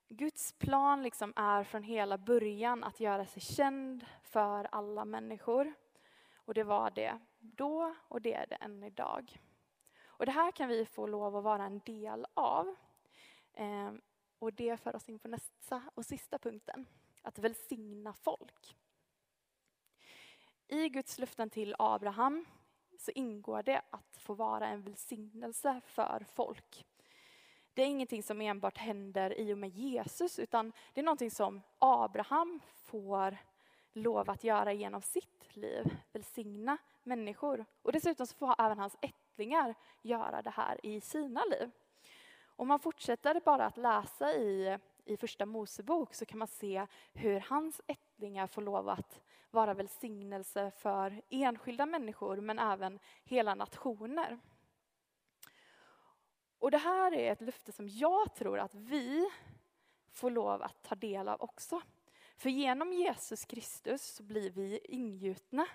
Guds 0.07 0.53
plan 0.53 1.03
liksom 1.03 1.33
är 1.35 1.63
från 1.63 1.83
hela 1.83 2.17
början 2.17 2.83
att 2.83 2.99
göra 2.99 3.25
sig 3.25 3.41
känd 3.41 4.05
för 4.23 4.67
alla 4.71 5.05
människor. 5.05 5.73
Och 6.35 6.53
det 6.53 6.63
var 6.63 6.91
det 6.91 7.19
då 7.39 7.95
och 8.07 8.21
det 8.21 8.33
är 8.33 8.47
det 8.47 8.55
än 8.55 8.83
idag. 8.83 9.41
Och 10.05 10.25
det 10.25 10.31
här 10.31 10.51
kan 10.51 10.69
vi 10.69 10.85
få 10.85 11.07
lov 11.07 11.35
att 11.35 11.43
vara 11.43 11.65
en 11.65 11.79
del 11.79 12.25
av. 12.33 12.75
Eh, 13.53 13.91
och 14.39 14.53
det 14.53 14.77
för 14.77 14.95
oss 14.95 15.09
in 15.09 15.19
på 15.19 15.27
nästa 15.27 15.81
och 15.95 16.05
sista 16.05 16.39
punkten, 16.39 16.85
att 17.27 17.39
välsigna 17.39 18.13
folk. 18.13 18.75
I 20.67 20.89
Guds 20.89 21.19
löften 21.19 21.49
till 21.49 21.75
Abraham 21.79 22.45
så 22.99 23.11
ingår 23.11 23.63
det 23.63 23.81
att 23.89 24.17
få 24.17 24.33
vara 24.33 24.67
en 24.67 24.81
välsignelse 24.81 25.81
för 25.85 26.25
folk. 26.33 26.85
Det 27.73 27.81
är 27.81 27.87
ingenting 27.87 28.23
som 28.23 28.41
enbart 28.41 28.77
händer 28.77 29.39
i 29.39 29.53
och 29.53 29.57
med 29.57 29.69
Jesus, 29.69 30.39
utan 30.39 30.73
det 30.93 31.01
är 31.01 31.05
någonting 31.05 31.31
som 31.31 31.61
Abraham 31.79 32.59
får 32.73 33.37
lov 33.93 34.29
att 34.29 34.43
göra 34.43 34.73
genom 34.73 35.01
sitt 35.01 35.55
liv, 35.55 35.97
välsigna 36.11 36.77
människor. 37.03 37.65
Och 37.81 37.91
dessutom 37.91 38.27
så 38.27 38.35
får 38.35 38.55
även 38.61 38.79
hans 38.79 38.97
ättlingar 39.01 39.75
göra 40.01 40.41
det 40.41 40.49
här 40.49 40.85
i 40.85 41.01
sina 41.01 41.43
liv. 41.45 41.71
Om 42.45 42.67
man 42.67 42.79
fortsätter 42.79 43.41
bara 43.45 43.65
att 43.65 43.77
läsa 43.77 44.33
i, 44.33 44.77
i 45.07 45.17
första 45.17 45.45
Mosebok 45.45 46.13
så 46.13 46.25
kan 46.25 46.39
man 46.39 46.47
se 46.47 46.87
hur 47.13 47.39
hans 47.39 47.81
ättlingar 47.87 48.47
får 48.47 48.61
lov 48.61 48.89
att 48.89 49.21
vara 49.51 49.73
välsignelse 49.73 50.71
för 50.71 51.21
enskilda 51.29 51.85
människor 51.85 52.37
men 52.37 52.59
även 52.59 52.99
hela 53.23 53.55
nationer. 53.55 54.39
Och 56.59 56.71
det 56.71 56.77
här 56.77 57.13
är 57.13 57.31
ett 57.31 57.41
löfte 57.41 57.71
som 57.71 57.89
jag 57.89 58.35
tror 58.35 58.59
att 58.59 58.75
vi 58.75 59.29
får 60.11 60.31
lov 60.31 60.61
att 60.61 60.83
ta 60.83 60.95
del 60.95 61.27
av 61.27 61.41
också. 61.41 61.81
För 62.37 62.49
genom 62.49 62.93
Jesus 62.93 63.45
Kristus 63.45 64.15
så 64.15 64.23
blir 64.23 64.49
vi 64.49 64.79
ingjutna 64.83 65.67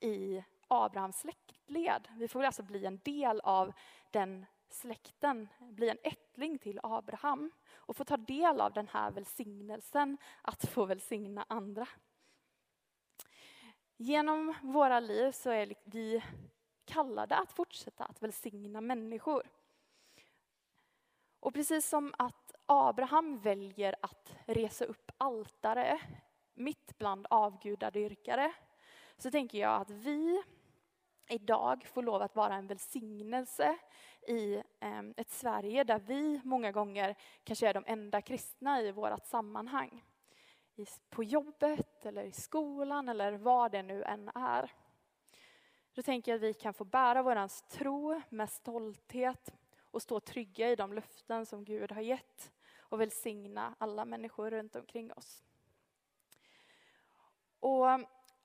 i 0.00 0.44
Abrahams 0.68 1.20
släktled. 1.20 2.08
Vi 2.16 2.28
får 2.28 2.42
alltså 2.42 2.62
bli 2.62 2.86
en 2.86 3.00
del 3.04 3.40
av 3.40 3.72
den 4.10 4.46
släkten, 4.74 5.48
bli 5.58 5.88
en 5.88 5.98
ättling 6.02 6.58
till 6.58 6.80
Abraham 6.82 7.50
och 7.74 7.96
få 7.96 8.04
ta 8.04 8.16
del 8.16 8.60
av 8.60 8.72
den 8.72 8.88
här 8.88 9.10
välsignelsen 9.10 10.18
att 10.42 10.64
få 10.64 10.84
välsigna 10.84 11.44
andra. 11.48 11.88
Genom 13.96 14.54
våra 14.62 15.00
liv 15.00 15.32
så 15.32 15.50
är 15.50 15.74
vi 15.84 16.22
kallade 16.84 17.36
att 17.36 17.52
fortsätta 17.52 18.04
att 18.04 18.22
välsigna 18.22 18.80
människor. 18.80 19.50
Och 21.40 21.54
precis 21.54 21.88
som 21.88 22.14
att 22.18 22.54
Abraham 22.66 23.38
väljer 23.38 23.94
att 24.02 24.34
resa 24.46 24.84
upp 24.84 25.10
altare 25.18 26.00
mitt 26.54 26.98
bland 26.98 27.26
avgudadyrkare 27.30 28.52
så 29.16 29.30
tänker 29.30 29.58
jag 29.58 29.80
att 29.80 29.90
vi 29.90 30.42
idag 31.28 31.84
får 31.86 32.02
lov 32.02 32.22
att 32.22 32.36
vara 32.36 32.54
en 32.54 32.66
välsignelse 32.66 33.78
i 34.28 34.62
ehm, 34.80 35.14
ett 35.16 35.30
Sverige 35.30 35.84
där 35.84 35.98
vi 35.98 36.40
många 36.44 36.72
gånger 36.72 37.14
kanske 37.44 37.68
är 37.68 37.74
de 37.74 37.84
enda 37.86 38.22
kristna 38.22 38.82
i 38.82 38.92
vårt 38.92 39.26
sammanhang. 39.26 40.04
På 41.10 41.24
jobbet 41.24 42.06
eller 42.06 42.24
i 42.24 42.32
skolan 42.32 43.08
eller 43.08 43.32
vad 43.32 43.72
det 43.72 43.82
nu 43.82 44.02
än 44.02 44.28
är. 44.34 44.72
Då 45.94 46.02
tänker 46.02 46.32
jag 46.32 46.36
att 46.36 46.42
vi 46.42 46.54
kan 46.54 46.74
få 46.74 46.84
bära 46.84 47.22
vår 47.22 47.68
tro 47.68 48.22
med 48.28 48.50
stolthet 48.50 49.54
och 49.90 50.02
stå 50.02 50.20
trygga 50.20 50.70
i 50.70 50.76
de 50.76 50.92
löften 50.92 51.46
som 51.46 51.64
Gud 51.64 51.92
har 51.92 52.00
gett 52.00 52.52
och 52.78 53.00
välsigna 53.00 53.74
alla 53.78 54.04
människor 54.04 54.50
runt 54.50 54.76
omkring 54.76 55.12
oss. 55.12 55.44
Och 57.60 57.86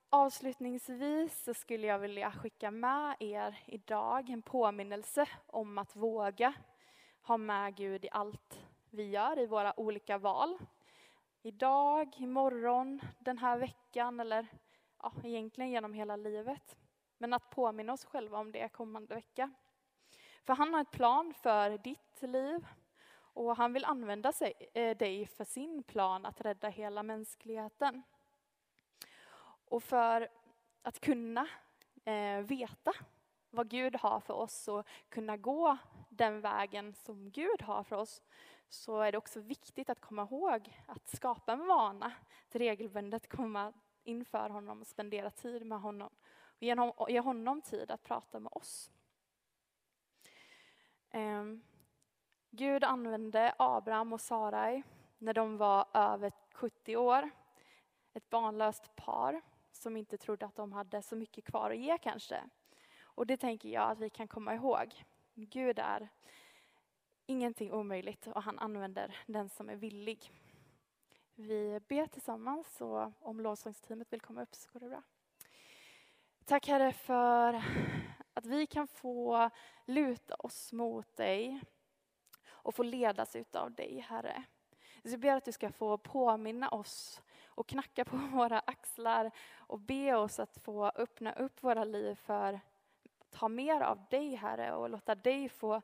avslutningsvis 0.09 1.43
så 1.43 1.53
skulle 1.53 1.87
jag 1.87 1.99
vilja 1.99 2.31
skicka 2.31 2.71
med 2.71 3.15
er 3.19 3.59
idag 3.65 4.29
en 4.29 4.41
påminnelse 4.41 5.25
om 5.47 5.77
att 5.77 5.95
våga 5.95 6.53
ha 7.21 7.37
med 7.37 7.75
Gud 7.75 8.05
i 8.05 8.09
allt 8.11 8.59
vi 8.89 9.09
gör 9.09 9.39
i 9.39 9.45
våra 9.45 9.79
olika 9.79 10.17
val. 10.17 10.57
Idag, 11.41 12.15
imorgon, 12.17 13.01
den 13.19 13.37
här 13.37 13.57
veckan 13.57 14.19
eller 14.19 14.47
ja, 15.03 15.13
egentligen 15.23 15.71
genom 15.71 15.93
hela 15.93 16.15
livet. 16.15 16.77
Men 17.17 17.33
att 17.33 17.49
påminna 17.49 17.93
oss 17.93 18.05
själva 18.05 18.37
om 18.37 18.51
det 18.51 18.69
kommande 18.69 19.15
vecka. 19.15 19.53
För 20.43 20.53
han 20.53 20.73
har 20.73 20.81
ett 20.81 20.91
plan 20.91 21.33
för 21.33 21.77
ditt 21.77 22.21
liv 22.21 22.67
och 23.17 23.57
han 23.57 23.73
vill 23.73 23.85
använda 23.85 24.31
sig, 24.31 24.53
eh, 24.73 24.97
dig 24.97 25.27
för 25.27 25.43
sin 25.43 25.83
plan 25.83 26.25
att 26.25 26.41
rädda 26.41 26.67
hela 26.67 27.03
mänskligheten. 27.03 28.03
Och 29.69 29.83
för 29.83 30.29
att 30.81 30.99
kunna 30.99 31.47
eh, 32.05 32.39
veta 32.39 32.93
vad 33.49 33.69
Gud 33.69 33.95
har 33.95 34.19
för 34.19 34.33
oss 34.33 34.67
och 34.67 34.87
kunna 35.09 35.37
gå 35.37 35.77
den 36.09 36.41
vägen 36.41 36.93
som 36.93 37.31
Gud 37.31 37.61
har 37.61 37.83
för 37.83 37.95
oss 37.95 38.23
så 38.69 38.99
är 39.01 39.11
det 39.11 39.17
också 39.17 39.39
viktigt 39.39 39.89
att 39.89 40.01
komma 40.01 40.21
ihåg 40.21 40.81
att 40.85 41.07
skapa 41.07 41.53
en 41.53 41.67
vana, 41.67 42.11
att 42.47 42.55
regelbundet 42.55 43.29
komma 43.29 43.73
inför 44.03 44.49
honom 44.49 44.81
och 44.81 44.87
spendera 44.87 45.29
tid 45.29 45.65
med 45.65 45.81
honom 45.81 46.09
och 46.95 47.11
ge 47.11 47.19
honom 47.19 47.61
tid 47.61 47.91
att 47.91 48.03
prata 48.03 48.39
med 48.39 48.51
oss. 48.51 48.91
Eh, 51.09 51.43
Gud 52.49 52.83
använde 52.83 53.55
Abraham 53.59 54.13
och 54.13 54.21
Sarai 54.21 54.83
när 55.17 55.33
de 55.33 55.57
var 55.57 55.85
över 55.93 56.31
70 56.53 56.97
år. 56.97 57.29
Ett 58.13 58.29
barnlöst 58.29 58.95
par 58.95 59.41
som 59.81 59.97
inte 59.97 60.17
trodde 60.17 60.45
att 60.45 60.55
de 60.55 60.73
hade 60.73 61.01
så 61.01 61.15
mycket 61.15 61.45
kvar 61.45 61.71
att 61.71 61.77
ge 61.77 61.97
kanske. 61.97 62.43
Och 63.01 63.27
det 63.27 63.37
tänker 63.37 63.69
jag 63.69 63.91
att 63.91 63.99
vi 63.99 64.09
kan 64.09 64.27
komma 64.27 64.55
ihåg. 64.55 65.03
Gud 65.33 65.79
är 65.79 66.09
ingenting 67.25 67.73
omöjligt 67.73 68.27
och 68.27 68.43
han 68.43 68.59
använder 68.59 69.17
den 69.25 69.49
som 69.49 69.69
är 69.69 69.75
villig. 69.75 70.31
Vi 71.35 71.79
ber 71.87 72.07
tillsammans 72.07 72.81
och 72.81 73.11
om 73.19 73.39
lovsångsteamet 73.39 74.13
vill 74.13 74.21
komma 74.21 74.41
upp 74.41 74.55
så 74.55 74.69
går 74.71 74.79
det 74.79 74.89
bra. 74.89 75.03
Tack 76.45 76.67
Herre 76.67 76.93
för 76.93 77.53
att 78.33 78.45
vi 78.45 78.67
kan 78.67 78.87
få 78.87 79.49
luta 79.85 80.35
oss 80.35 80.73
mot 80.73 81.15
dig 81.15 81.61
och 82.47 82.75
få 82.75 82.83
ledas 82.83 83.35
utav 83.35 83.71
dig, 83.71 83.99
Herre. 83.99 84.43
Jag 85.01 85.19
ber 85.19 85.35
att 85.35 85.45
du 85.45 85.51
ska 85.51 85.71
få 85.71 85.97
påminna 85.97 86.69
oss 86.69 87.21
och 87.57 87.67
knacka 87.67 88.05
på 88.05 88.17
våra 88.33 88.59
axlar 88.59 89.31
och 89.57 89.79
be 89.79 90.15
oss 90.15 90.39
att 90.39 90.57
få 90.57 90.91
öppna 90.95 91.33
upp 91.33 91.63
våra 91.63 91.83
liv 91.83 92.15
för 92.15 92.59
att 93.19 93.35
ha 93.35 93.47
mer 93.47 93.81
av 93.81 94.05
dig, 94.09 94.35
Herre, 94.35 94.75
och 94.75 94.89
låta 94.89 95.15
dig 95.15 95.49
få 95.49 95.81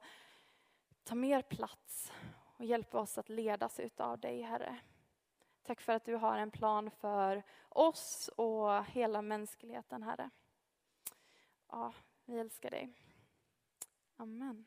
ta 1.04 1.16
mer 1.16 1.42
plats 1.42 2.12
och 2.58 2.66
hjälpa 2.66 3.00
oss 3.00 3.18
att 3.18 3.30
ledas 3.30 3.80
utav 3.80 4.20
dig, 4.20 4.42
Herre. 4.42 4.80
Tack 5.64 5.82
för 5.82 5.94
att 5.94 6.06
du 6.06 6.16
har 6.16 6.38
en 6.38 6.52
plan 6.52 6.92
för 6.92 7.44
oss 7.70 8.30
och 8.38 8.86
hela 8.86 9.22
mänskligheten, 9.22 10.04
Herre. 10.04 10.30
Ja, 11.68 11.94
vi 12.26 12.40
älskar 12.40 12.70
dig. 12.70 12.94
Amen. 14.18 14.66